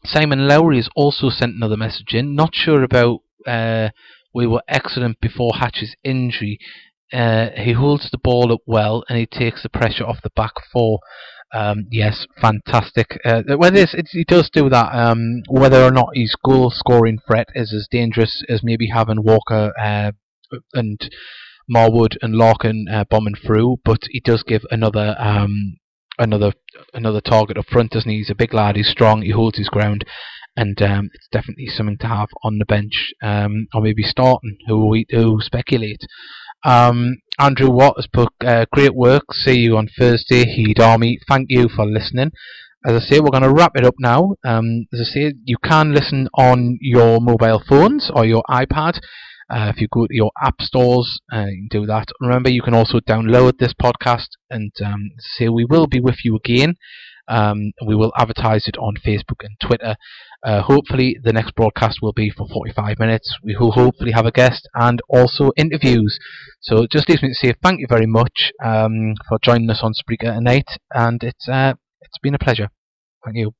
Simon 0.05 0.49
Lowry 0.49 0.77
has 0.77 0.89
also 0.97 1.29
sent 1.29 1.55
another 1.55 1.77
message 1.77 2.15
in. 2.15 2.35
Not 2.35 2.55
sure 2.55 2.83
about. 2.83 3.21
Uh, 3.47 3.91
we 4.33 4.47
were 4.47 4.63
excellent 4.69 5.21
before 5.21 5.55
Hatch's 5.57 5.97
injury. 6.05 6.59
Uh, 7.13 7.49
he 7.57 7.73
holds 7.73 8.11
the 8.11 8.19
ball 8.19 8.53
up 8.53 8.61
well 8.67 9.03
and 9.09 9.19
he 9.19 9.27
takes 9.27 9.63
the 9.63 9.69
pressure 9.69 10.05
off 10.05 10.23
the 10.23 10.31
back 10.37 10.53
four. 10.73 11.01
Um, 11.53 11.87
yes, 11.91 12.27
fantastic. 12.41 13.19
Uh, 13.25 13.43
whether 13.57 13.85
he 14.13 14.25
does 14.25 14.49
do 14.51 14.69
that, 14.69 14.95
um, 14.95 15.43
whether 15.49 15.83
or 15.83 15.91
not 15.91 16.11
his 16.15 16.37
goal 16.45 16.71
scoring 16.71 17.19
threat 17.27 17.49
is 17.57 17.73
as 17.73 17.89
dangerous 17.91 18.45
as 18.49 18.63
maybe 18.63 18.89
having 18.95 19.25
Walker 19.25 19.73
uh, 19.77 20.13
and 20.75 21.11
Marwood 21.71 22.17
and 22.23 22.35
Larkin 22.35 22.87
uh, 22.91 23.05
bombing 23.05 23.35
through, 23.35 23.79
but 23.85 24.01
he 24.11 24.21
does 24.21 24.43
give 24.43 24.63
another 24.71 25.15
um, 25.19 25.77
another 26.19 26.53
another 26.93 27.21
target 27.21 27.59
up 27.59 27.67
front, 27.67 27.93
doesn't 27.93 28.11
he? 28.11 28.19
He's 28.19 28.31
a 28.31 28.35
big 28.35 28.53
lad. 28.53 28.77
He's 28.77 28.89
strong. 28.89 29.23
He 29.23 29.31
holds 29.31 29.59
his 29.59 29.69
ground, 29.69 30.05
and 30.57 30.81
um, 30.83 31.11
it's 31.15 31.29
definitely 31.31 31.67
something 31.67 31.99
to 31.99 32.07
have 32.07 32.29
on 32.43 32.59
the 32.59 32.67
bench, 32.67 33.13
um, 33.23 33.67
or 33.75 33.81
maybe 33.83 34.03
starting. 34.03 34.59
Who 34.67 34.87
we 34.87 35.07
who 35.11 35.39
speculate. 35.41 36.03
Um, 36.65 37.17
Andrew 37.39 37.71
Watt 37.71 37.95
has 37.97 38.07
put 38.13 38.29
uh, 38.45 38.67
great 38.73 38.95
work. 38.95 39.33
See 39.33 39.59
you 39.61 39.77
on 39.79 39.89
Thursday, 39.99 40.45
Heed 40.45 40.79
Army. 40.79 41.19
Thank 41.29 41.47
you 41.51 41.69
for 41.69 41.87
listening. 41.87 42.33
As 42.87 42.95
I 42.95 42.99
say, 43.07 43.21
we're 43.21 43.31
going 43.31 43.43
to 43.43 43.53
wrap 43.53 43.73
it 43.77 43.85
up 43.85 43.95
now. 43.99 44.37
Um, 44.45 44.87
as 44.93 45.01
I 45.01 45.05
say, 45.05 45.33
you 45.45 45.57
can 45.63 45.95
listen 45.95 46.29
on 46.35 46.79
your 46.81 47.21
mobile 47.21 47.63
phones 47.67 48.11
or 48.15 48.25
your 48.25 48.43
iPad. 48.49 49.01
Uh, 49.51 49.73
if 49.75 49.81
you 49.81 49.89
go 49.93 50.07
to 50.07 50.15
your 50.15 50.31
app 50.43 50.61
stores, 50.61 51.21
uh, 51.33 51.47
you 51.47 51.69
can 51.69 51.81
do 51.81 51.87
that. 51.87 52.09
Remember, 52.21 52.49
you 52.51 52.63
can 52.63 52.75
also 52.75 53.01
download 53.01 53.59
this 53.59 53.75
podcast, 53.75 54.29
and 54.49 54.73
um, 54.85 55.11
say 55.19 55.49
we 55.49 55.65
will 55.65 55.87
be 55.87 56.01
with 56.01 56.25
you 56.25 56.37
again. 56.37 56.77
Um, 57.29 57.73
we 57.87 57.95
will 57.95 58.13
advertise 58.17 58.67
it 58.67 58.77
on 58.79 58.95
Facebook 59.07 59.43
and 59.45 59.57
Twitter. 59.63 59.97
Uh, 60.45 60.63
hopefully, 60.63 61.17
the 61.23 61.33
next 61.33 61.55
broadcast 61.55 61.99
will 62.03 62.13
be 62.13 62.31
for 62.31 62.47
45 62.49 62.99
minutes. 62.99 63.37
We 63.43 63.57
will 63.57 63.73
hopefully 63.73 64.13
have 64.13 64.27
a 64.27 64.33
guest 64.33 64.69
and 64.75 65.01
also 65.09 65.51
interviews. 65.57 66.19
So, 66.61 66.83
it 66.83 66.91
just 66.91 67.09
leaves 67.09 67.23
me 67.23 67.29
to 67.29 67.35
say 67.35 67.55
thank 67.63 67.81
you 67.81 67.87
very 67.89 68.07
much 68.07 68.53
um, 68.65 69.15
for 69.29 69.39
joining 69.43 69.71
us 69.71 69.81
on 69.83 69.93
Spreaker 69.93 70.35
tonight, 70.35 70.67
and 70.95 71.23
it's 71.23 71.49
uh, 71.49 71.75
it's 72.01 72.19
been 72.23 72.35
a 72.35 72.39
pleasure. 72.39 72.71
Thank 73.25 73.37
you. 73.37 73.60